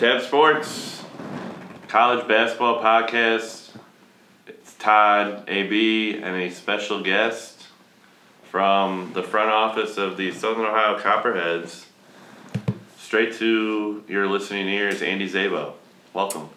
Tab 0.00 0.22
Sports, 0.22 1.04
college 1.86 2.26
basketball 2.26 2.82
podcast. 2.82 3.68
It's 4.46 4.72
Todd, 4.78 5.44
AB, 5.46 6.22
and 6.22 6.36
a 6.36 6.50
special 6.50 7.02
guest 7.02 7.66
from 8.44 9.10
the 9.12 9.22
front 9.22 9.50
office 9.50 9.98
of 9.98 10.16
the 10.16 10.32
Southern 10.32 10.64
Ohio 10.64 10.98
Copperheads. 10.98 11.84
Straight 12.96 13.34
to 13.34 14.02
your 14.08 14.26
listening 14.26 14.70
ears, 14.70 15.02
Andy 15.02 15.28
Szabo. 15.28 15.74
Welcome. 16.14 16.48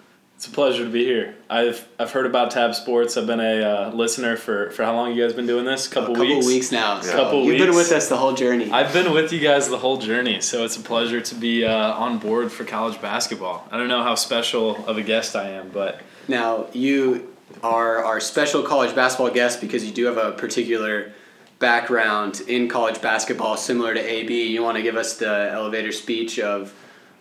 It's 0.44 0.52
a 0.52 0.55
pleasure 0.55 0.84
to 0.84 0.89
be 0.89 1.05
here. 1.05 1.36
I've 1.50 1.88
I've 1.98 2.12
heard 2.12 2.26
about 2.26 2.52
Tab 2.52 2.76
Sports. 2.76 3.16
I've 3.16 3.26
been 3.26 3.39
a 3.39 3.62
uh, 3.62 3.91
listener 3.94 4.36
for 4.36 4.71
for 4.71 4.84
how 4.84 4.94
long 4.94 5.16
you 5.16 5.23
guys 5.23 5.32
been 5.32 5.48
doing 5.48 5.64
this? 5.64 5.88
A 5.88 5.89
couple, 5.89 6.16
weeks. 6.16 6.20
a 6.20 6.23
couple 6.26 6.36
weeks. 6.36 6.48
weeks, 6.48 6.71
now. 6.73 7.00
So 7.00 7.12
Couple 7.14 7.46
you've 7.46 7.59
been 7.59 7.73
with 7.73 7.94
us 7.94 8.09
the 8.09 8.18
whole 8.18 8.34
journey. 8.34 8.70
I've 8.70 8.91
been 8.91 9.14
with 9.14 9.32
you 9.32 9.40
guys 9.40 9.70
the 9.70 9.77
whole 9.77 9.95
journey, 9.95 10.41
so 10.41 10.66
it's 10.66 10.76
a 10.76 10.82
pleasure 10.82 11.21
to 11.21 11.36
be 11.36 11.64
uh, 11.64 11.94
on 11.94 12.18
board 12.18 12.52
for 12.52 12.66
college 12.66 13.02
basketball. 13.02 13.66
I 13.71 13.77
don't 13.77 13.88
know 13.88 14.04
how 14.04 14.16
special 14.16 14.86
of 14.86 14.98
a 14.98 15.02
guest 15.02 15.34
I 15.38 15.52
am, 15.52 15.70
but 15.70 16.02
now 16.27 16.67
you 16.73 17.34
are 17.64 18.03
our 18.03 18.20
special 18.20 18.64
college 18.64 18.94
basketball 18.94 19.31
guest 19.31 19.62
because 19.62 19.86
you 19.86 19.94
do 19.94 20.08
have 20.08 20.17
a 20.17 20.34
particular 20.34 21.14
background 21.59 22.41
in 22.50 22.67
college 22.67 23.02
basketball, 23.02 23.55
similar 23.55 23.94
to 23.94 24.02
AB. 24.02 24.48
You 24.48 24.62
want 24.62 24.75
to 24.75 24.84
give 24.84 24.98
us 24.98 25.16
the 25.16 25.52
elevator 25.53 25.94
speech 25.94 26.38
of 26.38 26.73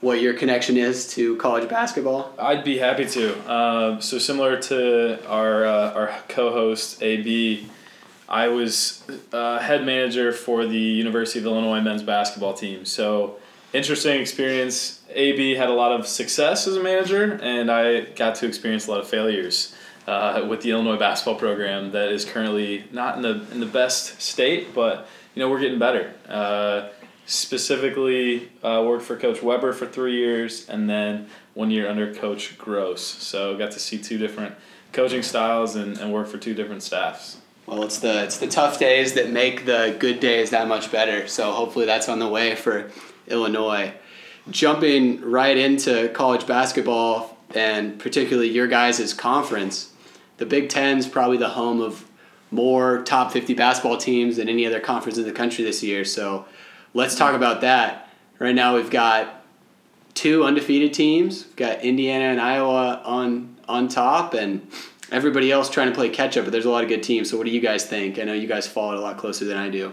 what 0.02 0.20
your 0.20 0.34
connection 0.34 0.76
is 0.76 1.06
to 1.14 1.36
college 1.36 1.68
basketball? 1.68 2.34
I'd 2.38 2.64
be 2.64 2.76
happy 2.76 3.06
to. 3.06 3.38
Uh, 3.48 4.00
so 4.00 4.18
similar 4.18 4.60
to 4.62 5.24
our 5.26 5.64
uh, 5.64 5.92
our 5.92 6.14
co-host 6.28 7.02
AB, 7.02 7.68
I 8.28 8.48
was 8.48 9.04
uh, 9.32 9.60
head 9.60 9.86
manager 9.86 10.32
for 10.32 10.66
the 10.66 10.76
University 10.76 11.38
of 11.38 11.46
Illinois 11.46 11.80
men's 11.80 12.02
basketball 12.02 12.52
team. 12.52 12.84
So 12.84 13.36
interesting 13.72 14.20
experience. 14.20 15.00
AB 15.14 15.54
had 15.54 15.68
a 15.68 15.74
lot 15.74 15.92
of 15.92 16.06
success 16.06 16.66
as 16.66 16.76
a 16.76 16.82
manager, 16.82 17.38
and 17.40 17.70
I 17.70 18.00
got 18.00 18.34
to 18.36 18.46
experience 18.46 18.88
a 18.88 18.90
lot 18.90 19.00
of 19.00 19.08
failures. 19.08 19.74
Uh, 20.04 20.44
with 20.48 20.62
the 20.62 20.72
Illinois 20.72 20.96
basketball 20.96 21.36
program 21.36 21.92
that 21.92 22.08
is 22.08 22.24
currently 22.24 22.84
not 22.90 23.14
in 23.14 23.22
the 23.22 23.46
in 23.52 23.60
the 23.60 23.66
best 23.66 24.20
state, 24.20 24.74
but 24.74 25.06
you 25.36 25.40
know 25.40 25.48
we're 25.48 25.60
getting 25.60 25.78
better. 25.78 26.12
Specifically 27.32 28.50
uh, 28.62 28.84
worked 28.86 29.04
for 29.04 29.16
Coach 29.16 29.42
Weber 29.42 29.72
for 29.72 29.86
three 29.86 30.18
years, 30.18 30.68
and 30.68 30.90
then 30.90 31.28
one 31.54 31.70
year 31.70 31.88
under 31.88 32.14
Coach 32.14 32.58
Groce. 32.58 32.98
So 32.98 33.56
got 33.56 33.70
to 33.70 33.78
see 33.78 33.96
two 33.96 34.18
different 34.18 34.54
coaching 34.92 35.22
styles 35.22 35.74
and, 35.74 35.96
and 35.96 36.12
work 36.12 36.26
for 36.26 36.36
two 36.36 36.52
different 36.52 36.82
staffs. 36.82 37.38
Well, 37.64 37.84
it's 37.84 38.00
the 38.00 38.22
it's 38.22 38.36
the 38.36 38.48
tough 38.48 38.78
days 38.78 39.14
that 39.14 39.30
make 39.30 39.64
the 39.64 39.96
good 39.98 40.20
days 40.20 40.50
that 40.50 40.68
much 40.68 40.92
better. 40.92 41.26
So 41.26 41.52
hopefully 41.52 41.86
that's 41.86 42.06
on 42.06 42.18
the 42.18 42.28
way 42.28 42.54
for 42.54 42.90
Illinois. 43.26 43.94
Jumping 44.50 45.22
right 45.22 45.56
into 45.56 46.10
college 46.10 46.46
basketball 46.46 47.38
and 47.54 47.98
particularly 47.98 48.50
your 48.50 48.66
guys' 48.66 49.14
conference, 49.14 49.94
the 50.36 50.44
Big 50.44 50.68
Ten 50.68 50.98
is 50.98 51.08
probably 51.08 51.38
the 51.38 51.48
home 51.48 51.80
of 51.80 52.06
more 52.50 53.02
top 53.04 53.32
50 53.32 53.54
basketball 53.54 53.96
teams 53.96 54.36
than 54.36 54.50
any 54.50 54.66
other 54.66 54.80
conference 54.80 55.16
in 55.16 55.24
the 55.24 55.32
country 55.32 55.64
this 55.64 55.82
year. 55.82 56.04
So 56.04 56.44
let's 56.94 57.14
talk 57.16 57.34
about 57.34 57.60
that. 57.62 58.08
Right 58.38 58.54
now 58.54 58.76
we've 58.76 58.90
got 58.90 59.44
two 60.14 60.44
undefeated 60.44 60.92
teams. 60.94 61.44
We've 61.46 61.56
got 61.56 61.80
Indiana 61.82 62.24
and 62.26 62.40
Iowa 62.40 63.00
on 63.04 63.56
on 63.68 63.88
top 63.88 64.34
and 64.34 64.66
everybody 65.10 65.52
else 65.52 65.70
trying 65.70 65.88
to 65.88 65.94
play 65.94 66.08
catch 66.08 66.36
up, 66.36 66.44
but 66.44 66.50
there's 66.52 66.64
a 66.64 66.70
lot 66.70 66.82
of 66.82 66.88
good 66.88 67.02
teams. 67.02 67.30
So 67.30 67.36
what 67.36 67.46
do 67.46 67.52
you 67.52 67.60
guys 67.60 67.84
think? 67.86 68.18
I 68.18 68.24
know 68.24 68.32
you 68.34 68.48
guys 68.48 68.66
follow 68.66 68.92
it 68.92 68.98
a 68.98 69.00
lot 69.00 69.16
closer 69.18 69.44
than 69.44 69.56
I 69.56 69.68
do. 69.68 69.92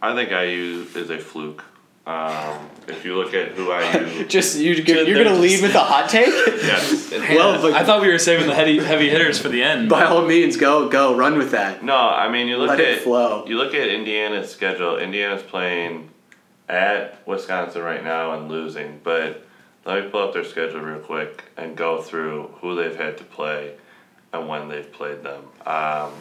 I 0.00 0.14
think 0.14 0.30
IU 0.30 0.86
is 0.96 1.10
a 1.10 1.18
fluke. 1.18 1.64
Um, 2.04 2.68
if 2.88 3.04
you 3.04 3.14
look 3.16 3.32
at 3.32 3.52
who 3.52 3.72
IU, 3.72 4.24
Just 4.28 4.58
you, 4.58 4.82
They're 4.82 5.04
you're 5.06 5.18
gonna 5.22 5.36
just- 5.36 5.40
lead 5.40 5.62
with 5.62 5.74
a 5.76 5.78
hot 5.80 6.08
take? 6.10 6.26
yes. 6.46 7.12
well, 7.12 7.62
but 7.62 7.74
I 7.74 7.84
thought 7.84 8.00
we 8.02 8.08
were 8.08 8.18
saving 8.18 8.48
the 8.48 8.54
heavy 8.56 8.78
heavy 8.80 9.08
hitters 9.08 9.38
for 9.38 9.48
the 9.48 9.62
end. 9.62 9.88
by 9.88 10.04
all 10.06 10.26
means, 10.26 10.56
go 10.56 10.88
go 10.88 11.14
run 11.16 11.38
with 11.38 11.52
that. 11.52 11.84
No, 11.84 11.94
I 11.96 12.28
mean 12.28 12.48
you 12.48 12.56
look 12.56 12.70
Let 12.70 12.80
at 12.80 12.88
it 12.88 13.02
flow. 13.02 13.44
you 13.46 13.56
look 13.56 13.74
at 13.74 13.86
Indiana's 13.88 14.50
schedule. 14.50 14.96
Indiana's 14.98 15.44
playing 15.44 16.08
at 16.72 17.26
Wisconsin 17.26 17.82
right 17.82 18.02
now 18.02 18.32
and 18.32 18.48
losing, 18.48 19.00
but 19.04 19.44
let 19.84 20.02
me 20.02 20.10
pull 20.10 20.26
up 20.26 20.32
their 20.32 20.44
schedule 20.44 20.80
real 20.80 20.98
quick 20.98 21.44
and 21.56 21.76
go 21.76 22.00
through 22.00 22.48
who 22.60 22.74
they've 22.74 22.96
had 22.96 23.18
to 23.18 23.24
play 23.24 23.74
and 24.32 24.48
when 24.48 24.68
they've 24.68 24.90
played 24.90 25.22
them. 25.22 25.44
Um, 25.66 26.12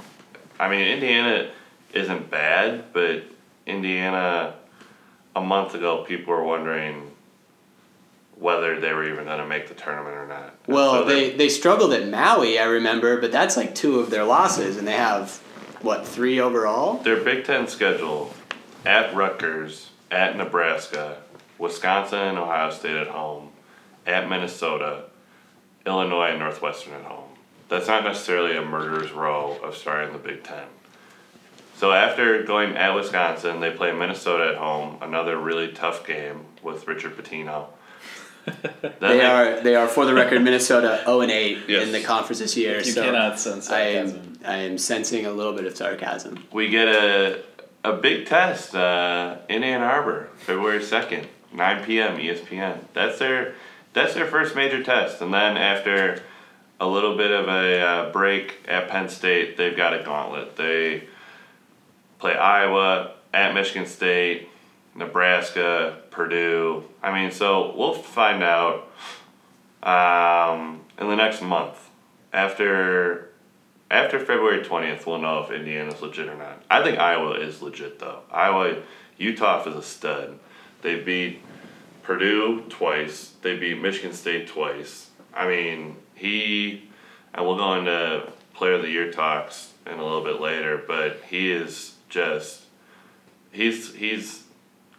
I 0.60 0.70
mean 0.70 0.88
Indiana 0.88 1.50
isn't 1.94 2.30
bad, 2.30 2.92
but 2.92 3.24
Indiana 3.66 4.56
a 5.36 5.42
month 5.42 5.74
ago 5.74 6.04
people 6.04 6.34
were 6.34 6.44
wondering 6.44 7.12
whether 8.36 8.80
they 8.80 8.92
were 8.92 9.08
even 9.08 9.26
going 9.26 9.40
to 9.40 9.48
make 9.48 9.70
the 9.70 9.76
tournament 9.76 10.18
or 10.18 10.28
not. 10.28 10.56
Well, 10.68 10.94
so 10.94 11.06
they 11.06 11.32
they 11.32 11.48
struggled 11.48 11.94
at 11.94 12.10
Maui, 12.10 12.60
I 12.60 12.66
remember, 12.66 13.22
but 13.22 13.32
that's 13.32 13.56
like 13.56 13.74
two 13.74 14.00
of 14.00 14.10
their 14.10 14.26
losses, 14.26 14.78
and 14.78 14.88
they 14.88 14.94
have 14.94 15.38
what 15.82 16.06
three 16.06 16.42
overall? 16.42 16.98
Their 16.98 17.24
Big 17.24 17.46
Ten 17.46 17.68
schedule 17.68 18.34
at 18.86 19.16
Rutgers, 19.16 19.91
at 20.12 20.36
Nebraska, 20.38 21.18
Wisconsin 21.58 22.20
and 22.20 22.38
Ohio 22.38 22.70
State 22.70 22.96
at 22.98 23.08
home, 23.08 23.50
at 24.06 24.30
Minnesota, 24.30 25.04
Illinois 25.86 26.30
and 26.32 26.40
Northwestern 26.40 26.94
at 26.94 27.04
home. 27.04 27.30
That's 27.70 27.88
not 27.88 28.04
necessarily 28.04 28.56
a 28.58 28.62
murderer's 28.62 29.12
row 29.12 29.58
of 29.64 29.76
starting 29.78 30.12
the 30.12 30.20
Big 30.20 30.44
Ten. 30.44 30.66
So 31.78 31.92
after 31.92 32.44
going 32.44 32.76
at 32.78 32.94
Wisconsin, 32.94 33.60
they 33.60 33.72
play 33.72 33.92
Minnesota 33.92 34.50
at 34.50 34.56
home, 34.58 34.98
another 35.02 35.38
really 35.40 35.70
tough 35.72 36.06
game 36.06 36.46
with 36.62 36.88
Richard 36.88 37.18
Pitino. 37.18 37.68
Then 38.82 38.94
They 39.00 39.22
are 39.24 39.62
they 39.62 39.76
are 39.76 39.88
for 39.88 40.06
the 40.06 40.14
record 40.16 40.42
Minnesota 40.44 41.02
zero 41.06 41.22
and 41.22 41.32
eight 41.32 41.60
Yes. 41.68 41.84
in 41.86 41.92
the 41.92 42.02
conference 42.02 42.40
this 42.40 42.58
year. 42.58 42.78
you 42.80 42.84
so 42.84 43.04
cannot 43.04 43.40
sense 43.40 43.70
I 43.70 43.82
am. 43.82 44.40
I 44.44 44.58
am 44.58 44.80
sensing 44.80 45.28
a 45.28 45.32
little 45.32 45.54
bit 45.54 45.66
of 45.66 45.78
sarcasm. 45.78 46.44
we 46.52 46.68
get 46.70 46.88
a 46.88 47.44
a 47.84 47.94
big 47.94 48.28
test 48.28 48.76
uh, 48.76 49.38
in 49.50 49.64
Ann 49.64 49.82
Arbor, 49.82 50.30
February 50.38 50.84
second, 50.84 51.28
nine 51.54 51.84
p.m. 51.84 52.18
ESPN. 52.18 52.80
That's 52.94 53.20
their 53.20 53.56
that's 53.94 54.14
their 54.14 54.28
first 54.28 54.56
major 54.56 54.84
test, 54.84 55.22
and 55.22 55.34
then 55.34 55.58
after 55.58 56.22
a 56.80 56.88
little 56.88 57.16
bit 57.16 57.32
of 57.32 57.48
a 57.48 57.82
uh, 57.82 58.12
break 58.12 58.60
at 58.68 58.90
Penn 58.90 59.10
State, 59.10 59.58
they've 59.58 59.76
got 59.78 59.94
a 59.94 60.04
gauntlet. 60.04 60.56
They 60.56 61.04
play 62.20 62.36
Iowa 62.36 63.14
at 63.34 63.54
Michigan 63.54 63.86
State, 63.86 64.50
Nebraska, 64.96 66.00
Purdue. 66.10 66.84
I 67.04 67.12
mean, 67.14 67.32
so 67.32 67.76
we'll 67.76 67.94
find 67.94 68.44
out 68.44 68.92
um, 69.84 70.82
in 71.00 71.08
the 71.08 71.16
next 71.16 71.42
month 71.42 71.90
after 72.34 73.31
after 73.92 74.20
February 74.20 74.64
twentieth, 74.64 75.06
we'll 75.06 75.20
know 75.20 75.44
if 75.44 75.52
Indiana's 75.52 76.02
legit 76.02 76.30
or 76.30 76.36
not. 76.36 76.64
I 76.72 76.82
think 76.82 76.98
Iowa 76.98 77.34
is 77.34 77.62
legit 77.62 78.00
though. 78.00 78.22
Iowa, 78.32 78.78
Uthoff 79.20 79.68
is 79.68 79.76
a 79.76 79.84
stud. 79.84 80.40
They 80.82 81.00
beat 81.02 81.42
Purdue 82.02 82.62
twice. 82.70 83.34
They 83.42 83.58
beat 83.58 83.80
Michigan 83.80 84.14
State 84.14 84.48
twice. 84.48 85.10
I 85.34 85.48
mean, 85.48 85.98
he, 86.16 86.90
and 87.34 87.46
we'll 87.46 87.58
go 87.58 87.76
into 87.76 88.32
Player 88.54 88.74
of 88.74 88.82
the 88.82 88.90
Year 88.90 89.12
talks 89.12 89.74
in 89.86 89.94
a 89.94 90.04
little 90.04 90.24
bit 90.24 90.40
later, 90.40 90.82
but 90.88 91.22
he 91.30 91.52
is 91.52 91.96
just, 92.10 92.64
he's 93.52 93.94
he's. 93.94 94.44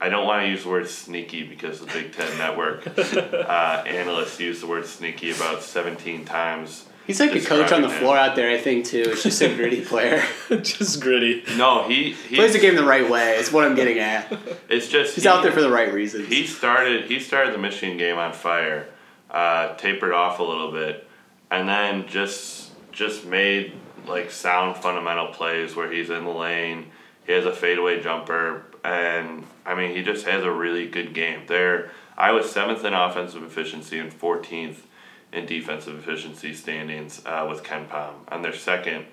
I 0.01 0.09
don't 0.09 0.27
want 0.27 0.43
to 0.43 0.49
use 0.49 0.65
the 0.65 0.69
word 0.69 0.89
sneaky 0.89 1.45
because 1.45 1.81
the 1.81 1.87
Big 1.87 2.13
Ten 2.13 2.37
Network 2.37 2.87
uh, 2.99 3.85
analysts 3.87 4.41
use 4.41 4.61
the 4.61 4.67
word 4.67 4.85
sneaky 4.85 5.31
about 5.31 5.63
seventeen 5.63 6.25
times. 6.25 6.87
He's 7.07 7.19
like 7.21 7.35
a 7.35 7.41
coach 7.41 7.73
on 7.73 7.83
the 7.83 7.89
him. 7.91 7.99
floor 7.99 8.17
out 8.17 8.37
there, 8.37 8.51
I 8.51 8.59
think 8.59 8.87
too. 8.87 9.05
It's 9.09 9.23
just 9.23 9.41
a 9.43 9.55
gritty 9.57 9.85
player. 9.85 10.23
Just 10.51 11.01
gritty. 11.01 11.43
No, 11.57 11.83
he 11.89 12.13
he 12.13 12.37
Plays 12.37 12.53
the 12.53 12.59
game 12.61 12.77
the 12.77 12.85
right 12.85 13.09
way. 13.09 13.37
It's 13.39 13.51
what 13.53 13.65
I'm 13.65 13.75
getting 13.75 13.99
at. 13.99 14.33
It's 14.69 14.89
just 14.89 15.15
He's 15.15 15.25
he- 15.25 15.29
out 15.29 15.43
there 15.43 15.53
for 15.53 15.61
the 15.63 15.71
right 15.71 15.93
reasons. 15.93 16.29
He 16.29 16.47
started 16.47 17.07
he 17.07 17.19
started 17.21 17.55
the 17.55 17.59
Michigan 17.59 17.97
game 17.97 18.19
on 18.19 18.33
fire, 18.33 18.89
uh, 19.31 19.75
tapered 19.77 20.13
off 20.13 20.39
a 20.39 20.43
little 20.43 20.71
bit, 20.71 21.09
and 21.51 21.69
then 21.69 22.07
just 22.07 22.71
just 22.93 23.25
made 23.27 23.73
like 24.07 24.31
sound 24.31 24.77
fundamental 24.77 25.29
plays 25.29 25.75
where 25.75 25.91
he's 25.91 26.11
in 26.11 26.25
the 26.25 26.31
lane. 26.31 26.87
He 27.27 27.33
has 27.33 27.45
a 27.47 27.53
fadeaway 27.53 28.03
jumper, 28.03 28.65
and 28.85 29.45
I 29.67 29.75
mean 29.75 29.95
he 29.97 30.03
just 30.03 30.27
has 30.27 30.45
a 30.45 30.51
really 30.51 30.87
good 30.89 31.15
game. 31.15 31.43
There, 31.47 31.91
I 32.17 32.31
was 32.33 32.51
seventh 32.51 32.85
in 32.85 32.95
offensive 32.95 33.43
efficiency 33.43 33.99
and 33.99 34.13
fourteenth 34.13 34.87
in 35.33 35.47
defensive 35.47 35.99
efficiency 35.99 36.53
standings 36.55 37.23
uh, 37.25 37.47
with 37.49 37.63
KenPom, 37.63 38.13
and 38.29 38.45
they're 38.45 38.55
second. 38.55 39.07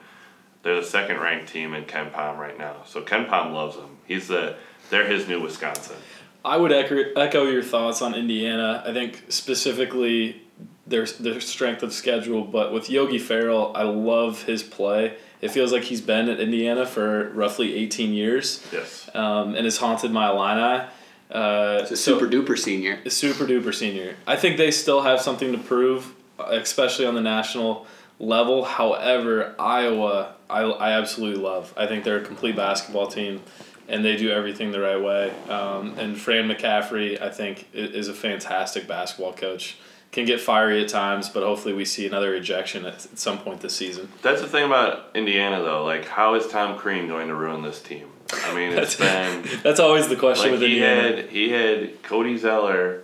They're 0.62 0.82
the 0.82 0.86
second 0.86 1.20
ranked 1.20 1.48
team 1.52 1.74
in 1.74 1.86
KenPom 1.86 2.38
right 2.38 2.58
now. 2.58 2.78
So 2.86 3.02
KenPom 3.02 3.54
loves 3.54 3.78
them. 3.78 3.98
He's 4.06 4.28
the 4.28 4.56
they're 4.90 5.08
his 5.08 5.28
new 5.28 5.42
Wisconsin. 5.42 5.96
I 6.44 6.58
would 6.58 6.72
echo, 6.72 7.44
your 7.46 7.64
thoughts 7.64 8.02
on 8.02 8.14
Indiana. 8.16 8.84
I 8.86 8.94
think 8.94 9.26
specifically 9.30 10.42
their 10.88 11.06
their 11.06 11.40
strength 11.40 11.84
of 11.84 11.94
schedule, 11.94 12.44
but 12.44 12.74
with 12.74 12.90
Yogi 12.90 13.20
Ferrell, 13.20 13.72
I 13.76 13.84
love 13.84 14.44
his 14.44 14.64
play. 14.64 15.16
It 15.42 15.52
feels 15.52 15.72
like 15.72 15.84
he's 15.84 16.02
been 16.02 16.28
at 16.28 16.42
Indiana 16.42 16.86
for 16.86 17.30
roughly 17.30 17.74
18 17.76 18.12
years 18.12 18.62
Yes. 18.74 19.10
um, 19.16 19.56
and 19.56 19.64
has 19.64 19.78
haunted 19.78 20.12
my 20.12 20.30
Illini. 20.30 20.86
Uh, 21.30 21.80
It's 21.82 21.92
a 21.92 21.96
so- 21.98 22.18
super 22.18 22.28
duper 22.32 22.58
senior. 22.58 23.00
a 23.06 23.10
super 23.10 23.46
duper 23.46 23.74
senior. 23.74 24.16
I 24.26 24.36
think 24.36 24.58
they 24.58 24.72
still 24.72 25.02
have 25.02 25.22
something 25.22 25.52
to 25.52 25.58
prove, 25.58 26.14
especially 26.40 27.06
on 27.06 27.16
the 27.16 27.22
national 27.22 27.86
level. 28.20 28.66
However, 28.66 29.54
Iowa, 29.60 30.34
I, 30.50 30.62
I 30.62 30.92
absolutely 30.94 31.42
love. 31.42 31.74
I 31.78 31.86
think 31.88 32.04
they're 32.04 32.18
a 32.18 32.26
complete 32.26 32.56
basketball 32.56 33.08
team, 33.08 33.42
and 33.88 34.04
they 34.04 34.16
do 34.18 34.30
everything 34.32 34.72
the 34.72 34.80
right 34.82 35.02
way. 35.02 35.32
Um, 35.50 35.98
and 36.00 36.18
Fran 36.20 36.50
McCaffery, 36.50 37.22
I 37.22 37.30
think, 37.30 37.68
is 37.74 38.08
a 38.08 38.14
fantastic 38.14 38.88
basketball 38.88 39.34
coach. 39.34 39.78
Can 40.12 40.26
get 40.26 40.42
fiery 40.42 40.82
at 40.82 40.90
times, 40.90 41.30
but 41.30 41.44
hopefully 41.44 41.74
we 41.74 41.86
see 41.86 42.08
another 42.08 42.34
ejection 42.34 42.84
at, 42.86 42.96
at 43.06 43.20
some 43.20 43.38
point 43.38 43.62
this 43.62 43.76
season. 43.76 44.10
That's 44.24 44.42
the 44.42 44.48
thing 44.48 44.66
about 44.66 45.12
Indiana, 45.14 45.62
though. 45.62 45.86
Like, 45.86 46.06
how 46.06 46.34
is 46.34 46.48
Tom 46.48 46.78
Crean 46.80 47.08
going 47.08 47.28
to 47.28 47.36
ruin 47.36 47.62
this 47.62 47.80
team? 47.80 48.08
I 48.34 48.56
mean, 48.56 48.74
it's 48.74 48.96
been 48.98 49.44
That's 49.64 49.80
always 49.80 50.08
the 50.08 50.16
question 50.16 50.52
like 50.52 50.60
with 50.60 50.62
he 50.68 50.78
Indiana. 50.78 51.18
had 51.18 51.30
he 51.30 51.50
had 51.50 52.02
Cody 52.04 52.38
Zeller 52.38 53.04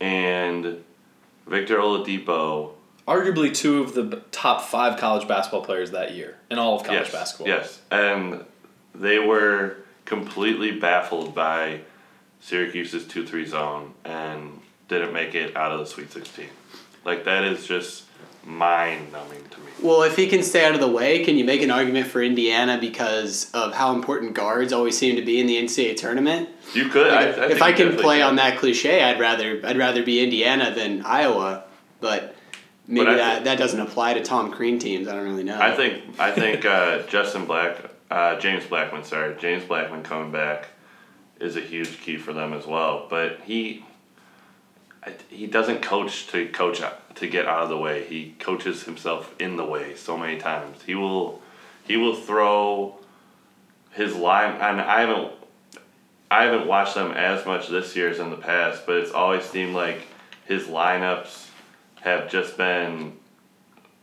and 0.00 0.82
Victor 1.46 1.78
Oladipo. 1.78 2.72
Arguably 3.06 3.54
two 3.54 3.82
of 3.82 3.94
the 3.94 4.22
top 4.32 4.62
five 4.62 4.98
college 4.98 5.28
basketball 5.28 5.62
players 5.64 5.92
that 5.92 6.14
year 6.14 6.36
in 6.50 6.58
all 6.58 6.76
of 6.76 6.84
college 6.84 7.02
yes, 7.04 7.12
basketball. 7.12 7.46
yes, 7.46 7.80
and 7.90 8.44
they 8.94 9.20
were 9.20 9.76
completely 10.04 10.72
baffled 10.72 11.32
by 11.34 11.82
Syracuse's 12.40 13.06
two 13.06 13.24
three 13.24 13.46
zone 13.46 13.94
and 14.04 14.60
didn't 14.88 15.12
make 15.12 15.34
it 15.34 15.56
out 15.56 15.72
of 15.72 15.80
the 15.80 15.86
Sweet 15.86 16.12
Sixteen. 16.12 16.48
Like 17.04 17.24
that 17.24 17.44
is 17.44 17.66
just 17.66 18.04
mind 18.44 19.12
numbing 19.12 19.42
to 19.50 19.60
me. 19.60 19.66
Well, 19.82 20.02
if 20.02 20.16
he 20.16 20.28
can 20.28 20.42
stay 20.42 20.64
out 20.64 20.74
of 20.74 20.80
the 20.80 20.88
way, 20.88 21.24
can 21.24 21.36
you 21.36 21.44
make 21.44 21.62
an 21.62 21.70
argument 21.70 22.06
for 22.06 22.22
Indiana 22.22 22.78
because 22.80 23.50
of 23.52 23.74
how 23.74 23.94
important 23.94 24.34
guards 24.34 24.72
always 24.72 24.96
seem 24.96 25.16
to 25.16 25.22
be 25.22 25.40
in 25.40 25.46
the 25.46 25.56
NCAA 25.56 25.96
tournament? 25.96 26.48
You 26.72 26.88
could. 26.88 27.12
I, 27.12 27.24
I 27.24 27.46
if 27.50 27.62
I 27.62 27.72
can 27.72 27.96
play 27.96 28.18
can. 28.18 28.28
on 28.28 28.36
that 28.36 28.58
cliche, 28.58 29.02
I'd 29.02 29.20
rather 29.20 29.60
I'd 29.64 29.76
rather 29.76 30.02
be 30.04 30.22
Indiana 30.22 30.72
than 30.74 31.04
Iowa, 31.04 31.64
but 32.00 32.34
maybe 32.86 33.06
But 33.06 33.16
that, 33.16 33.32
think- 33.34 33.44
that 33.46 33.58
doesn't 33.58 33.80
apply 33.80 34.14
to 34.14 34.22
Tom 34.22 34.52
Crean 34.52 34.78
teams. 34.78 35.08
I 35.08 35.14
don't 35.14 35.24
really 35.24 35.44
know. 35.44 35.60
I 35.60 35.74
think 35.74 36.18
I 36.20 36.30
think 36.30 36.64
uh, 36.64 37.02
Justin 37.08 37.46
Black, 37.46 37.76
uh, 38.10 38.38
James 38.38 38.64
Blackmon, 38.64 39.04
sorry, 39.04 39.36
James 39.38 39.64
Blackmon 39.64 40.04
coming 40.04 40.30
back 40.30 40.68
is 41.40 41.56
a 41.56 41.60
huge 41.60 42.00
key 42.00 42.16
for 42.16 42.32
them 42.32 42.52
as 42.52 42.66
well. 42.66 43.06
But 43.10 43.40
he 43.44 43.84
he 45.28 45.46
doesn't 45.46 45.82
coach 45.82 46.26
to 46.28 46.48
coach 46.48 46.82
to 47.16 47.26
get 47.26 47.46
out 47.46 47.62
of 47.62 47.68
the 47.68 47.76
way. 47.76 48.04
He 48.04 48.34
coaches 48.38 48.84
himself 48.84 49.34
in 49.38 49.56
the 49.56 49.64
way 49.64 49.94
so 49.94 50.16
many 50.16 50.38
times. 50.38 50.82
He 50.82 50.94
will 50.94 51.42
he 51.84 51.96
will 51.96 52.16
throw 52.16 52.98
his 53.92 54.14
line 54.14 54.52
and 54.60 54.80
I 54.80 55.00
haven't 55.00 55.32
I 56.30 56.44
haven't 56.44 56.66
watched 56.66 56.94
them 56.94 57.12
as 57.12 57.46
much 57.46 57.68
this 57.68 57.94
year 57.94 58.08
as 58.08 58.18
in 58.18 58.30
the 58.30 58.36
past, 58.36 58.84
but 58.84 58.96
it's 58.96 59.12
always 59.12 59.44
seemed 59.44 59.74
like 59.74 60.06
his 60.44 60.64
lineups 60.64 61.48
have 62.00 62.28
just 62.28 62.56
been 62.56 63.12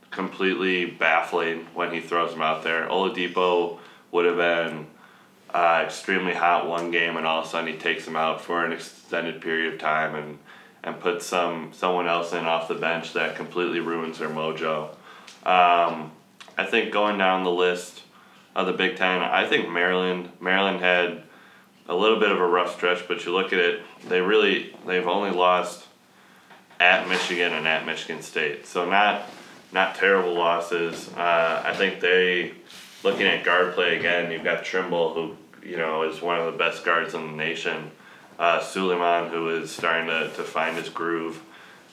completely 0.10 0.86
baffling 0.86 1.68
when 1.74 1.92
he 1.92 2.00
throws 2.00 2.32
them 2.32 2.42
out 2.42 2.64
there. 2.64 2.88
Oladipo 2.88 3.80
would 4.12 4.26
have 4.26 4.38
been 4.38 4.88
uh, 5.54 5.84
extremely 5.86 6.34
hot 6.34 6.68
one 6.68 6.92
game, 6.92 7.18
and 7.18 7.26
all 7.26 7.42
of 7.42 7.46
a 7.46 7.50
sudden 7.50 7.74
he 7.74 7.78
takes 7.78 8.08
him 8.08 8.16
out 8.16 8.40
for 8.40 8.64
an 8.64 8.72
extended 8.72 9.42
period 9.42 9.74
of 9.74 9.80
time 9.80 10.16
and 10.16 10.40
and 10.84 11.00
put 11.00 11.22
some 11.22 11.72
someone 11.74 12.08
else 12.08 12.34
in 12.34 12.46
off 12.46 12.68
the 12.68 12.76
bench 12.76 13.14
that 13.14 13.36
completely 13.36 13.80
ruins 13.80 14.20
their 14.20 14.30
mojo. 14.30 14.90
Um, 15.46 16.12
I 16.58 16.66
think 16.66 16.92
going 16.92 17.18
down 17.18 17.44
the 17.44 17.52
list 17.52 18.04
of 18.56 18.68
the 18.68 18.74
Big 18.74 18.98
Ten, 18.98 19.22
I 19.22 19.48
think 19.48 19.70
Maryland 19.70 20.30
Maryland 20.40 20.82
had 20.82 21.24
a 21.88 21.96
little 21.96 22.20
bit 22.20 22.32
of 22.32 22.40
a 22.40 22.48
rough 22.48 22.76
stretch, 22.76 23.08
but 23.08 23.26
you 23.26 23.34
look 23.34 23.52
at 23.54 23.60
it, 23.60 23.82
they 24.08 24.22
really 24.22 24.76
they've 24.86 25.08
only 25.08 25.32
lost 25.32 25.86
at 26.80 27.08
Michigan 27.08 27.54
and 27.54 27.68
at 27.68 27.86
Michigan 27.86 28.22
State, 28.22 28.68
so 28.68 28.90
not 28.90 29.30
not 29.72 29.96
terrible 29.96 30.34
losses. 30.34 31.10
Uh, 31.16 31.64
I 31.66 31.74
think 31.74 32.00
they 32.00 32.54
looking 33.04 33.26
at 33.26 33.44
guard 33.44 33.74
play 33.74 33.98
again. 33.98 34.32
You've 34.32 34.44
got 34.44 34.64
Trimble, 34.64 35.14
who 35.14 35.68
you 35.68 35.78
know 35.78 36.04
is 36.04 36.22
one 36.22 36.40
of 36.40 36.52
the 36.52 36.58
best 36.58 36.86
guards 36.86 37.14
in 37.14 37.26
the 37.32 37.38
nation. 37.38 37.92
Uh, 38.40 38.60
Sulaimon, 38.60 39.30
who 39.30 39.50
is 39.50 39.72
starting 39.72 40.08
to, 40.08 40.30
to 40.36 40.44
find 40.44 40.76
his 40.76 40.90
groove 40.90 41.42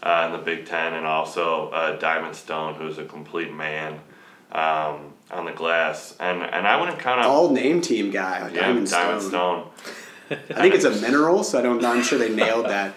uh, 0.02 0.24
in 0.26 0.32
the 0.32 0.44
Big 0.44 0.66
Ten, 0.66 0.94
and 0.94 1.06
also 1.06 1.68
uh, 1.70 1.98
Diamond 1.98 2.34
Stone, 2.34 2.74
who's 2.74 2.98
a 2.98 3.04
complete 3.04 3.52
man 3.52 4.00
um, 4.52 5.12
on 5.30 5.44
the 5.44 5.52
glass. 5.52 6.16
And 6.18 6.42
and 6.42 6.66
I 6.66 6.80
wouldn't 6.80 6.98
count 6.98 7.20
out 7.20 7.26
all 7.26 7.50
name 7.50 7.80
team 7.80 8.10
guy, 8.10 8.50
yeah, 8.52 8.60
Diamond, 8.60 8.90
Diamond 8.90 9.22
Stone. 9.22 9.66
Stone. 10.30 10.38
I 10.50 10.62
think 10.62 10.74
it's 10.74 10.84
a 10.84 10.92
mineral, 11.00 11.44
so 11.44 11.58
I 11.58 11.62
don't. 11.62 11.84
I'm 11.84 12.02
sure 12.02 12.18
they 12.18 12.34
nailed 12.34 12.66
that 12.66 12.94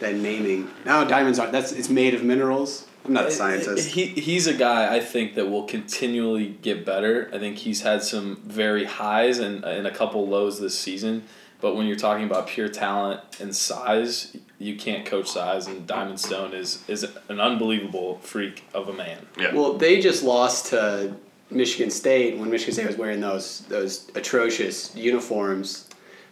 that 0.00 0.14
naming. 0.14 0.70
No, 0.84 1.06
diamonds 1.06 1.38
aren't. 1.38 1.52
That's 1.52 1.72
it's 1.72 1.88
made 1.88 2.14
of 2.14 2.22
minerals. 2.22 2.86
I'm 3.04 3.12
not 3.12 3.26
a 3.26 3.30
scientist. 3.30 3.90
He 3.90 4.06
he's 4.06 4.46
a 4.46 4.54
guy 4.54 4.94
I 4.94 5.00
think 5.00 5.34
that 5.34 5.46
will 5.46 5.64
continually 5.64 6.58
get 6.62 6.84
better. 6.84 7.30
I 7.32 7.38
think 7.38 7.58
he's 7.58 7.82
had 7.82 8.02
some 8.02 8.36
very 8.44 8.84
highs 8.84 9.38
and 9.38 9.64
and 9.64 9.86
a 9.86 9.90
couple 9.90 10.26
lows 10.28 10.60
this 10.60 10.78
season. 10.78 11.24
But 11.60 11.74
when 11.74 11.86
you're 11.86 11.96
talking 11.96 12.24
about 12.24 12.46
pure 12.46 12.68
talent 12.68 13.20
and 13.40 13.54
size, 13.54 14.36
you 14.58 14.76
can't 14.76 15.04
coach 15.04 15.28
size. 15.28 15.66
And 15.66 15.86
Diamond 15.86 16.20
Stone 16.20 16.54
is 16.54 16.84
is 16.88 17.06
an 17.28 17.40
unbelievable 17.40 18.18
freak 18.18 18.64
of 18.74 18.88
a 18.88 18.92
man. 18.92 19.26
Yeah. 19.38 19.54
Well, 19.54 19.74
they 19.74 20.00
just 20.00 20.22
lost 20.22 20.66
to 20.66 21.16
Michigan 21.50 21.90
State 21.90 22.38
when 22.38 22.50
Michigan 22.50 22.74
State 22.74 22.86
was 22.86 22.96
wearing 22.96 23.20
those 23.20 23.60
those 23.68 24.10
atrocious 24.14 24.94
uniforms. 24.94 25.88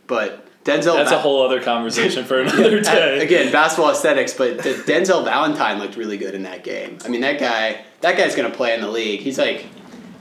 But 0.07 0.47
Denzel. 0.67 0.97
That's 0.97 1.13
a 1.13 1.19
whole 1.19 1.45
other 1.45 1.61
conversation 1.61 2.25
for 2.25 2.41
another 2.41 2.81
day. 2.83 3.21
Again, 3.21 3.53
basketball 3.53 3.93
aesthetics, 3.93 4.35
but 4.35 4.59
the 4.59 4.71
Denzel 4.71 5.25
Valentine 5.25 5.79
looked 5.79 5.97
really 5.97 6.19
good 6.19 6.35
in 6.35 6.43
that 6.43 6.65
game. 6.65 6.99
I 7.05 7.09
mean, 7.09 7.21
that 7.21 7.39
guy, 7.39 7.85
that 8.01 8.17
guy's 8.17 8.35
gonna 8.35 8.51
play 8.51 8.75
in 8.75 8.81
the 8.81 8.91
league. 8.91 9.21
He's 9.21 9.39
like, 9.39 9.67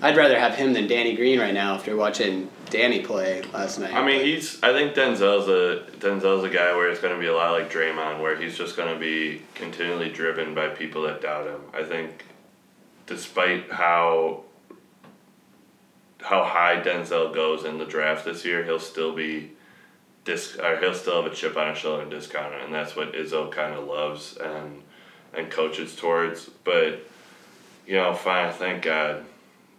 I'd 0.04 0.16
rather 0.16 0.40
have 0.40 0.54
him 0.56 0.74
than 0.74 0.88
Danny 0.88 1.16
Green 1.16 1.40
right 1.40 1.54
now 1.54 1.74
after 1.74 1.96
watching 1.96 2.50
Danny 2.70 3.02
play 3.02 3.42
last 3.54 3.80
night. 3.80 3.94
I 3.94 4.06
mean, 4.06 4.24
he's. 4.24 4.62
I 4.64 4.72
think 4.74 4.96
Denzel's 4.96 5.48
a 5.48 5.92
Denzel's 5.98 6.44
a 6.44 6.50
guy 6.50 6.76
where 6.76 6.90
it's 6.90 7.00
going 7.00 7.14
to 7.14 7.20
be 7.20 7.28
a 7.28 7.36
lot 7.36 7.52
like 7.52 7.72
Draymond, 7.72 8.22
where 8.22 8.36
he's 8.36 8.58
just 8.58 8.76
going 8.76 8.94
to 8.94 9.00
be 9.00 9.42
continually 9.54 10.10
driven 10.10 10.56
by 10.56 10.70
people 10.70 11.04
that 11.04 11.22
doubt 11.22 11.48
him. 11.48 11.62
I 11.74 11.84
think, 11.84 12.26
despite 13.06 13.72
how 13.72 14.44
how 16.22 16.44
high 16.44 16.82
Denzel 16.82 17.34
goes 17.34 17.66
in 17.66 17.78
the 17.78 17.86
draft 17.86 18.26
this 18.26 18.44
year, 18.44 18.64
he'll 18.64 18.80
still 18.80 19.14
be 19.14 19.52
dis 20.24 20.58
or 20.58 20.78
he'll 20.78 20.94
still 20.94 21.22
have 21.22 21.32
a 21.32 21.36
chip 21.36 21.56
on 21.56 21.70
his 21.70 21.78
shoulder 21.78 22.02
and 22.02 22.12
discounted, 22.12 22.62
and 22.64 22.74
that's 22.74 22.96
what 22.96 23.14
Izzo 23.14 23.52
kind 23.52 23.74
of 23.74 23.86
loves 23.86 24.38
and 24.38 24.82
and 25.34 25.52
coaches 25.52 25.96
towards. 25.96 26.50
But 26.64 27.02
you 27.86 27.96
know, 27.96 28.14
fine. 28.14 28.52
Thank 28.54 28.84
God. 28.84 29.24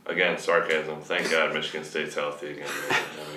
Again, 0.06 0.38
sarcasm. 0.38 1.00
Thank 1.00 1.30
God 1.30 1.52
Michigan 1.52 1.84
State's 1.84 2.14
healthy 2.14 2.52
again. 2.52 2.68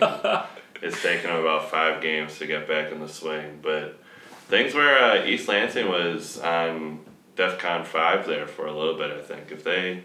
I 0.01 0.39
mean, 0.41 0.43
it's 0.81 1.01
taken 1.01 1.29
them 1.29 1.39
about 1.39 1.69
five 1.71 2.01
games 2.01 2.37
to 2.39 2.45
get 2.45 2.67
back 2.67 2.91
in 2.91 2.99
the 2.99 3.07
swing, 3.07 3.59
but 3.61 3.99
things 4.47 4.73
where 4.73 4.97
uh, 4.99 5.25
East 5.25 5.47
Lansing 5.47 5.89
was 5.89 6.39
on 6.39 6.99
DEFCON 7.35 7.85
five 7.85 8.27
there 8.27 8.47
for 8.47 8.67
a 8.67 8.77
little 8.77 8.95
bit. 8.97 9.11
I 9.11 9.21
think 9.21 9.51
if 9.51 9.63
they 9.63 10.03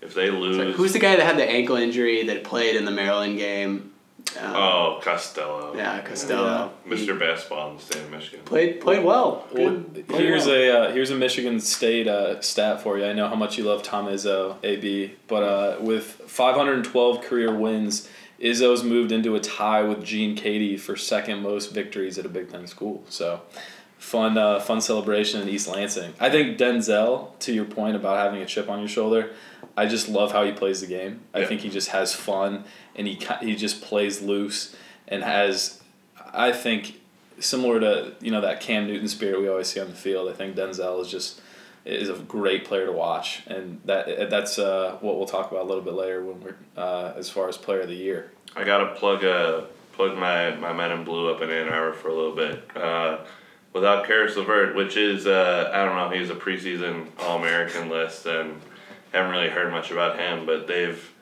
if 0.00 0.14
they 0.14 0.30
lose, 0.30 0.56
So 0.56 0.72
who's 0.72 0.92
the 0.92 0.98
guy 0.98 1.16
that 1.16 1.24
had 1.24 1.36
the 1.36 1.48
ankle 1.48 1.76
injury 1.76 2.24
that 2.24 2.42
played 2.42 2.74
in 2.74 2.84
the 2.84 2.90
Maryland 2.90 3.38
game? 3.38 3.92
Um, 4.38 4.54
oh 4.54 5.00
Costello. 5.02 5.74
Yeah, 5.76 6.00
Costello. 6.02 6.72
Mr. 6.86 7.18
Basketball 7.18 7.70
in 7.70 7.76
the 7.76 7.82
state 7.82 8.02
of 8.02 8.10
Michigan. 8.10 8.40
Played 8.44 8.80
played 8.80 9.04
well. 9.04 9.46
Well, 9.52 9.80
Played 9.82 10.04
here's 10.10 10.46
well. 10.46 10.54
a 10.54 10.70
uh, 10.88 10.92
here's 10.92 11.10
a 11.10 11.16
Michigan 11.16 11.58
State 11.60 12.06
uh, 12.06 12.40
stat 12.40 12.82
for 12.82 12.98
you. 12.98 13.04
I 13.06 13.12
know 13.12 13.28
how 13.28 13.34
much 13.34 13.58
you 13.58 13.64
love 13.64 13.82
Tom 13.82 14.06
Izzo, 14.06 14.56
AB, 14.62 15.14
but 15.26 15.42
uh, 15.42 15.76
with 15.80 16.04
512 16.04 17.22
career 17.22 17.54
wins, 17.54 18.08
Izzo's 18.40 18.82
moved 18.84 19.12
into 19.12 19.34
a 19.34 19.40
tie 19.40 19.82
with 19.82 20.04
Gene 20.04 20.36
Keady 20.36 20.78
for 20.78 20.96
second 20.96 21.42
most 21.42 21.72
victories 21.72 22.18
at 22.18 22.24
a 22.24 22.28
Big 22.28 22.50
Ten 22.50 22.66
school. 22.66 23.02
So, 23.08 23.42
fun 24.00 24.36
uh, 24.38 24.58
fun 24.58 24.80
celebration 24.80 25.40
in 25.42 25.48
East 25.48 25.68
Lansing. 25.68 26.14
I 26.18 26.30
think 26.30 26.58
Denzel, 26.58 27.38
to 27.40 27.52
your 27.52 27.66
point 27.66 27.94
about 27.94 28.16
having 28.16 28.40
a 28.42 28.46
chip 28.46 28.68
on 28.68 28.80
your 28.80 28.88
shoulder, 28.88 29.30
I 29.76 29.86
just 29.86 30.08
love 30.08 30.32
how 30.32 30.42
he 30.44 30.52
plays 30.52 30.80
the 30.80 30.86
game. 30.88 31.20
I 31.34 31.40
Yeah. 31.40 31.46
think 31.46 31.60
he 31.60 31.68
just 31.68 31.90
has 31.90 32.14
fun 32.14 32.64
and 32.96 33.06
he 33.06 33.18
he 33.42 33.54
just 33.54 33.82
plays 33.82 34.20
loose 34.22 34.74
and 35.06 35.22
has, 35.22 35.82
I 36.32 36.50
think, 36.52 37.00
similar 37.38 37.78
to 37.80 38.14
you 38.20 38.30
know 38.30 38.40
that 38.40 38.60
Cam 38.60 38.86
Newton 38.86 39.06
spirit 39.06 39.40
we 39.40 39.48
always 39.48 39.68
see 39.68 39.80
on 39.80 39.88
the 39.88 39.94
field. 39.94 40.28
I 40.28 40.32
think 40.32 40.56
Denzel 40.56 41.00
is 41.02 41.08
just 41.08 41.40
is 41.84 42.08
a 42.10 42.14
great 42.14 42.64
player 42.64 42.86
to 42.86 42.92
watch, 42.92 43.42
and 43.46 43.80
that 43.84 44.28
that's 44.30 44.58
uh, 44.58 44.96
what 45.00 45.16
we'll 45.16 45.26
talk 45.26 45.50
about 45.50 45.62
a 45.64 45.68
little 45.68 45.82
bit 45.84 45.94
later 45.94 46.22
when 46.24 46.40
we're 46.42 46.56
uh, 46.76 47.12
as 47.16 47.28
far 47.30 47.48
as 47.48 47.56
player 47.56 47.80
of 47.80 47.88
the 47.88 47.94
year. 47.94 48.32
I 48.56 48.64
gotta 48.64 48.94
plug 48.94 49.24
uh 49.24 49.62
plug 49.92 50.16
my 50.16 50.54
my 50.56 50.72
men 50.72 50.90
in 50.92 51.04
blue 51.04 51.30
up 51.32 51.40
in 51.42 51.50
Ann 51.50 51.68
Arbor 51.68 51.92
for 51.94 52.08
a 52.08 52.14
little 52.14 52.34
bit. 52.34 52.64
Uh, 52.76 53.18
without 53.72 54.06
Caris 54.06 54.36
LeVert, 54.36 54.74
which 54.74 54.96
is 54.96 55.26
uh, 55.26 55.70
I 55.72 55.84
don't 55.84 55.96
know, 55.96 56.18
he's 56.18 56.30
a 56.30 56.34
preseason 56.34 57.06
All 57.20 57.38
American 57.38 57.88
list, 57.88 58.26
and 58.26 58.60
haven't 59.12 59.30
really 59.30 59.48
heard 59.48 59.72
much 59.72 59.90
about 59.90 60.18
him. 60.18 60.46
But 60.46 60.66
they've 60.66 61.12